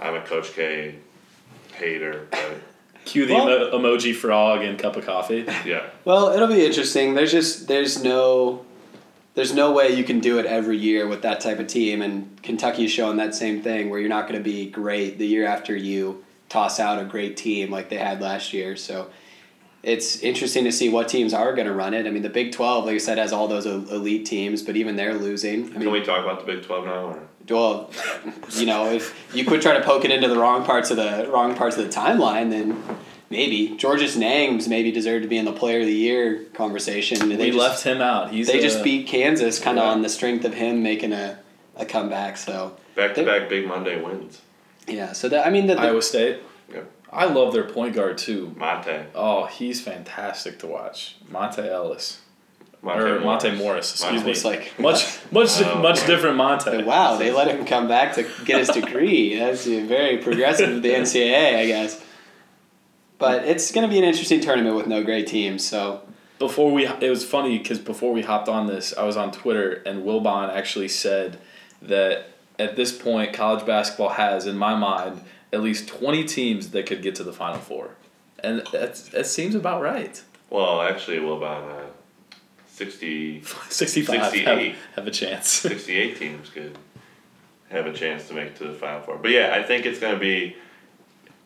I'm 0.00 0.14
a 0.14 0.22
Coach 0.22 0.52
K 0.54 0.96
hater 1.76 2.26
but 2.30 2.60
Cue 3.04 3.26
the 3.26 3.34
Well- 3.34 3.48
emo- 3.48 3.78
emoji 3.78 4.14
frog 4.14 4.62
and 4.62 4.78
cup 4.78 4.96
of 4.96 5.04
coffee. 5.06 5.44
yeah 5.66 5.82
Well, 6.04 6.30
it'll 6.30 6.48
be 6.48 6.64
interesting. 6.64 7.14
There's 7.14 7.32
just 7.32 7.68
there's 7.68 8.02
no 8.02 8.64
there's 9.34 9.52
no 9.52 9.72
way 9.72 9.90
you 9.94 10.04
can 10.04 10.20
do 10.20 10.38
it 10.38 10.46
every 10.46 10.76
year 10.76 11.08
with 11.08 11.22
that 11.22 11.40
type 11.40 11.58
of 11.58 11.66
team, 11.66 12.02
and 12.02 12.40
Kentucky's 12.42 12.92
showing 12.92 13.16
that 13.16 13.34
same 13.34 13.62
thing 13.62 13.90
where 13.90 13.98
you're 13.98 14.08
not 14.08 14.28
going 14.28 14.38
to 14.38 14.44
be 14.44 14.70
great 14.70 15.18
the 15.18 15.26
year 15.26 15.44
after 15.46 15.74
you 15.74 16.24
toss 16.48 16.78
out 16.78 17.00
a 17.00 17.04
great 17.04 17.36
team 17.36 17.70
like 17.70 17.88
they 17.88 17.96
had 17.96 18.20
last 18.20 18.52
year. 18.52 18.76
So 18.76 19.10
it's 19.82 20.20
interesting 20.20 20.62
to 20.64 20.72
see 20.72 20.88
what 20.88 21.08
teams 21.08 21.34
are 21.34 21.52
going 21.52 21.66
to 21.66 21.72
run 21.74 21.94
it. 21.94 22.06
I 22.06 22.10
mean, 22.10 22.22
the 22.22 22.28
Big 22.30 22.52
Twelve, 22.52 22.84
like 22.86 22.94
I 22.94 22.98
said, 22.98 23.18
has 23.18 23.32
all 23.32 23.48
those 23.48 23.66
elite 23.66 24.24
teams, 24.24 24.62
but 24.62 24.76
even 24.76 24.94
they're 24.96 25.14
losing. 25.14 25.64
I 25.66 25.72
can 25.72 25.80
mean, 25.80 25.90
we 25.90 26.02
talk 26.02 26.24
about 26.24 26.38
the 26.46 26.52
Big 26.52 26.62
Twelve 26.64 26.84
now 26.86 27.06
or 27.06 27.28
well, 27.48 27.90
you 28.50 28.66
know, 28.66 28.90
if 28.90 29.14
you 29.34 29.44
quit 29.44 29.62
trying 29.62 29.80
to 29.80 29.86
poke 29.86 30.04
it 30.04 30.10
into 30.10 30.28
the 30.28 30.38
wrong 30.38 30.64
parts 30.64 30.90
of 30.90 30.96
the 30.96 31.28
wrong 31.30 31.54
parts 31.54 31.76
of 31.76 31.84
the 31.84 31.90
timeline, 31.90 32.50
then 32.50 32.82
maybe 33.30 33.76
Georges 33.76 34.16
Niang 34.16 34.62
maybe 34.68 34.90
deserved 34.92 35.22
to 35.22 35.28
be 35.28 35.36
in 35.36 35.44
the 35.44 35.52
Player 35.52 35.80
of 35.80 35.86
the 35.86 35.92
Year 35.94 36.44
conversation. 36.54 37.28
They 37.28 37.36
we 37.36 37.46
just, 37.46 37.58
left 37.58 37.82
him 37.84 38.00
out. 38.00 38.30
He's 38.30 38.46
They 38.46 38.58
a- 38.58 38.62
just 38.62 38.82
beat 38.82 39.06
Kansas 39.06 39.58
kind 39.58 39.78
of 39.78 39.84
Yeah. 39.84 39.90
on 39.90 40.02
the 40.02 40.08
strength 40.08 40.44
of 40.44 40.54
him 40.54 40.82
making 40.82 41.12
a, 41.12 41.38
a 41.76 41.84
comeback. 41.84 42.36
So 42.36 42.76
back 42.94 43.14
to 43.16 43.24
back 43.24 43.48
Big 43.48 43.66
Monday 43.66 44.00
wins 44.00 44.40
yeah, 44.86 45.12
so 45.12 45.28
that 45.30 45.46
I 45.46 45.50
mean 45.50 45.66
the, 45.66 45.74
the 45.74 45.80
Iowa 45.80 46.02
State. 46.02 46.40
Yep. 46.72 46.90
I 47.12 47.24
love 47.26 47.52
their 47.54 47.64
point 47.64 47.94
guard 47.94 48.18
too. 48.18 48.54
Monte 48.56 49.04
Oh, 49.14 49.46
he's 49.46 49.80
fantastic 49.80 50.58
to 50.60 50.66
watch. 50.66 51.16
Monte 51.28 51.62
Ellis. 51.62 52.20
Monte 52.84 53.00
or 53.02 53.20
Monte 53.20 53.50
Morris, 53.52 53.90
excuse 53.92 54.12
Monte- 54.12 54.20
me. 54.24 54.26
looks 54.30 54.44
like 54.44 54.78
Much 54.78 55.18
much 55.32 55.50
Oh, 55.62 55.80
much 55.82 56.00
boy. 56.00 56.06
different 56.06 56.36
Monte. 56.36 56.82
wow 56.84 57.16
they 57.16 57.32
let 57.32 57.48
him 57.48 57.64
come 57.64 57.88
back 57.88 58.14
to 58.14 58.22
get 58.44 58.58
his 58.58 58.68
degree. 58.68 59.38
That's 59.38 59.64
very 59.66 60.18
progressive 60.18 60.70
of 60.76 60.82
the 60.82 60.90
NCAA, 60.90 61.56
I 61.56 61.66
guess. 61.66 62.00
But 63.18 63.44
it's 63.44 63.70
going 63.72 63.86
to 63.86 63.90
be 63.92 63.98
an 63.98 64.04
interesting 64.04 64.40
tournament 64.40 64.76
with 64.76 64.86
no 64.86 65.02
great 65.02 65.26
teams. 65.26 65.66
So 65.66 66.02
Before 66.38 66.70
we, 66.72 66.86
it 66.86 67.08
was 67.10 67.24
funny 67.24 67.58
because 67.58 67.78
before 67.78 68.12
we 68.12 68.22
hopped 68.22 68.48
on 68.48 68.66
this, 68.66 68.92
I 68.96 69.04
was 69.04 69.16
on 69.16 69.30
Twitter 69.32 69.82
and 69.86 70.04
Wilbon 70.04 70.52
actually 70.52 70.88
said 70.88 71.38
that 71.80 72.26
at 72.58 72.76
this 72.76 72.96
point, 72.96 73.32
college 73.32 73.64
basketball 73.64 74.10
has, 74.10 74.46
in 74.46 74.56
my 74.58 74.74
mind, 74.74 75.22
at 75.52 75.62
least 75.62 75.88
twenty 75.88 76.24
teams 76.24 76.70
that 76.70 76.86
could 76.86 77.02
get 77.02 77.14
to 77.16 77.24
the 77.24 77.32
Final 77.32 77.60
Four, 77.60 77.90
and 78.42 78.62
that's 78.72 79.08
that 79.10 79.26
seems 79.26 79.54
about 79.54 79.80
right. 79.82 80.22
Well, 80.50 80.80
actually, 80.82 81.18
Wilbon. 81.18 81.68
uh, 81.68 81.86
60, 82.74 83.42
Sixty-five 83.68 84.18
have, 84.18 84.32
68. 84.32 84.74
have 84.96 85.06
a 85.06 85.10
chance. 85.12 85.48
68 85.52 86.18
teams 86.18 86.50
could 86.50 86.76
have 87.70 87.86
a 87.86 87.92
chance 87.92 88.26
to 88.26 88.34
make 88.34 88.48
it 88.48 88.56
to 88.56 88.64
the 88.64 88.74
final 88.74 89.00
four. 89.00 89.16
But 89.16 89.30
yeah, 89.30 89.54
I 89.54 89.62
think 89.62 89.86
it's 89.86 90.00
gonna 90.00 90.18
be 90.18 90.56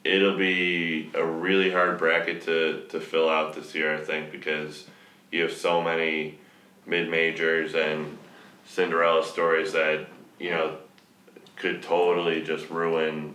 it'll 0.05 0.39
be 0.39 1.11
a 1.15 1.23
really 1.25 1.71
hard 1.71 1.99
bracket 1.99 2.41
to, 2.43 2.87
to 2.89 2.99
fill 2.99 3.29
out 3.29 3.55
this 3.55 3.75
year, 3.75 3.95
I 3.95 4.01
think, 4.01 4.33
because 4.33 4.87
you 5.31 5.43
have 5.43 5.53
so 5.53 5.83
many 5.83 6.39
mid 6.87 7.11
majors 7.11 7.75
and 7.75 8.17
Cinderella 8.65 9.23
stories 9.23 9.73
that, 9.73 10.07
you 10.39 10.51
know, 10.51 10.79
could 11.57 11.83
totally 11.83 12.43
just 12.43 12.71
ruin 12.71 13.35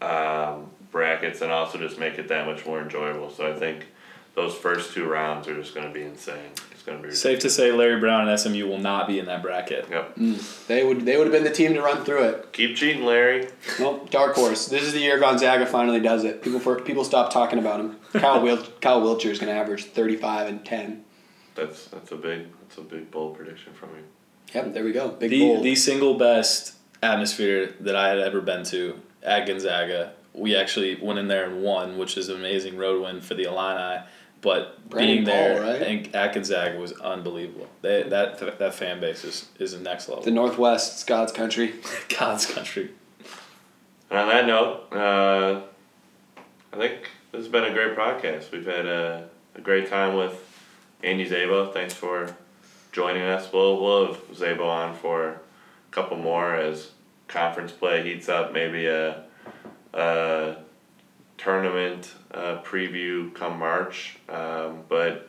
um, 0.00 0.70
brackets 0.92 1.40
and 1.40 1.50
also 1.50 1.76
just 1.76 1.98
make 1.98 2.18
it 2.18 2.28
that 2.28 2.46
much 2.46 2.64
more 2.64 2.80
enjoyable. 2.80 3.30
So 3.30 3.50
I 3.50 3.58
think 3.58 3.86
those 4.34 4.54
first 4.54 4.94
two 4.94 5.06
rounds 5.08 5.46
are 5.48 5.54
just 5.54 5.74
going 5.74 5.86
to 5.86 5.92
be 5.92 6.02
insane. 6.02 6.50
It's 6.70 6.82
going 6.82 7.00
to 7.02 7.08
be 7.08 7.14
Safe 7.14 7.38
to 7.40 7.50
say, 7.50 7.70
Larry 7.70 8.00
Brown 8.00 8.28
and 8.28 8.40
SMU 8.40 8.66
will 8.66 8.78
not 8.78 9.06
be 9.06 9.18
in 9.18 9.26
that 9.26 9.42
bracket. 9.42 9.86
Yep. 9.90 10.16
Mm. 10.16 10.66
They 10.66 10.84
would 10.84 11.02
they 11.04 11.16
would 11.16 11.26
have 11.26 11.32
been 11.32 11.44
the 11.44 11.50
team 11.52 11.74
to 11.74 11.82
run 11.82 12.04
through 12.04 12.24
it. 12.24 12.52
Keep 12.52 12.76
cheating, 12.76 13.04
Larry. 13.04 13.48
Well, 13.78 14.04
dark 14.10 14.34
horse. 14.34 14.66
This 14.66 14.82
is 14.82 14.92
the 14.92 15.00
year 15.00 15.18
Gonzaga 15.20 15.66
finally 15.66 16.00
does 16.00 16.24
it. 16.24 16.42
People 16.42 16.58
for 16.60 16.80
people 16.80 17.04
stop 17.04 17.32
talking 17.32 17.58
about 17.58 17.78
him. 17.80 17.96
Kyle 18.14 18.40
Wil- 18.42 18.64
Kyle 18.80 19.00
Wiltjer 19.02 19.30
is 19.30 19.38
going 19.38 19.52
to 19.52 19.58
average 19.60 19.84
thirty 19.84 20.16
five 20.16 20.48
and 20.48 20.64
ten. 20.64 21.04
That's 21.54 21.86
that's 21.86 22.10
a 22.12 22.16
big 22.16 22.46
that's 22.62 22.78
a 22.78 22.82
big 22.82 23.10
bold 23.10 23.36
prediction 23.36 23.74
from 23.74 23.90
you. 23.90 24.02
Yep, 24.54 24.74
there 24.74 24.84
we 24.84 24.92
go. 24.92 25.10
Big 25.10 25.30
The 25.30 25.40
bold. 25.40 25.64
the 25.64 25.74
single 25.76 26.14
best 26.18 26.74
atmosphere 27.02 27.74
that 27.80 27.94
I 27.96 28.08
had 28.08 28.18
ever 28.18 28.40
been 28.40 28.64
to 28.64 28.98
at 29.22 29.46
Gonzaga. 29.46 30.14
We 30.34 30.56
actually 30.56 30.96
went 30.96 31.18
in 31.18 31.28
there 31.28 31.44
and 31.44 31.62
won, 31.62 31.98
which 31.98 32.16
is 32.16 32.28
an 32.30 32.36
amazing 32.36 32.78
road 32.78 33.02
win 33.02 33.20
for 33.20 33.34
the 33.34 33.42
Illini. 33.44 34.02
But 34.42 34.90
Brandon 34.90 35.14
being 35.14 35.24
there 35.24 35.62
Paul, 35.62 35.72
right? 35.72 35.82
and 35.82 36.14
at 36.16 36.34
Gonzaga 36.34 36.76
was 36.76 36.92
unbelievable. 36.92 37.68
They, 37.80 38.02
that 38.02 38.58
that 38.58 38.74
fan 38.74 39.00
base 39.00 39.24
is, 39.24 39.48
is 39.58 39.72
the 39.72 39.78
next 39.78 40.08
level. 40.08 40.24
the 40.24 40.32
Northwest, 40.32 40.94
it's 40.94 41.04
God's 41.04 41.32
country. 41.32 41.74
God's 42.18 42.46
country. 42.46 42.90
And 44.10 44.18
on 44.18 44.28
that 44.28 44.46
note, 44.46 44.92
uh, 44.92 45.62
I 46.72 46.76
think 46.76 47.08
this 47.30 47.38
has 47.38 47.48
been 47.48 47.64
a 47.64 47.72
great 47.72 47.96
podcast. 47.96 48.50
We've 48.50 48.66
had 48.66 48.84
a, 48.84 49.28
a 49.54 49.60
great 49.60 49.88
time 49.88 50.16
with 50.16 50.34
Andy 51.04 51.26
Szabo. 51.26 51.72
Thanks 51.72 51.94
for 51.94 52.36
joining 52.90 53.22
us. 53.22 53.50
We'll, 53.52 53.80
we'll 53.80 54.06
have 54.08 54.28
Szabo 54.32 54.66
on 54.66 54.96
for 54.96 55.28
a 55.28 55.40
couple 55.92 56.16
more 56.16 56.54
as 56.54 56.90
conference 57.28 57.72
play 57.72 58.02
heats 58.02 58.28
up. 58.28 58.52
Maybe 58.52 58.86
a, 58.86 59.22
a 59.94 60.56
tournament 61.42 62.14
uh, 62.32 62.58
preview 62.62 63.34
come 63.34 63.58
March. 63.58 64.18
Um, 64.28 64.82
but 64.88 65.28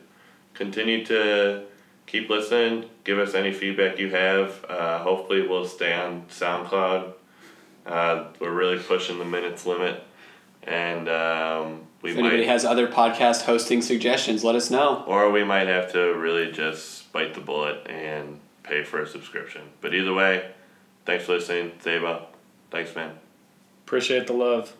continue 0.54 1.04
to 1.06 1.64
keep 2.06 2.28
listening. 2.30 2.88
Give 3.04 3.18
us 3.18 3.34
any 3.34 3.52
feedback 3.52 3.98
you 3.98 4.10
have. 4.10 4.64
Uh, 4.68 4.98
hopefully, 4.98 5.46
we'll 5.46 5.66
stay 5.66 5.92
on 5.92 6.22
SoundCloud. 6.30 7.12
Uh, 7.86 8.24
we're 8.40 8.52
really 8.52 8.78
pushing 8.78 9.18
the 9.18 9.24
minutes 9.26 9.66
limit, 9.66 10.02
and 10.62 11.06
um, 11.08 11.82
we 12.00 12.12
If 12.12 12.16
anybody 12.18 12.38
might, 12.38 12.48
has 12.48 12.64
other 12.64 12.88
podcast 12.88 13.42
hosting 13.42 13.82
suggestions, 13.82 14.42
let 14.42 14.54
us 14.54 14.70
know. 14.70 15.04
or 15.06 15.30
we 15.30 15.44
might 15.44 15.68
have 15.68 15.92
to 15.92 16.14
really 16.14 16.50
just 16.50 17.12
bite 17.12 17.34
the 17.34 17.40
bullet 17.40 17.86
and 17.86 18.40
pay 18.62 18.84
for 18.84 19.02
a 19.02 19.06
subscription. 19.06 19.62
But 19.82 19.92
either 19.94 20.14
way, 20.14 20.50
thanks 21.04 21.24
for 21.26 21.34
listening, 21.34 21.72
Szabo. 21.84 22.24
Thanks, 22.70 22.94
man. 22.96 23.12
Appreciate 23.84 24.26
the 24.26 24.32
love. 24.32 24.74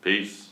Peace. 0.00 0.48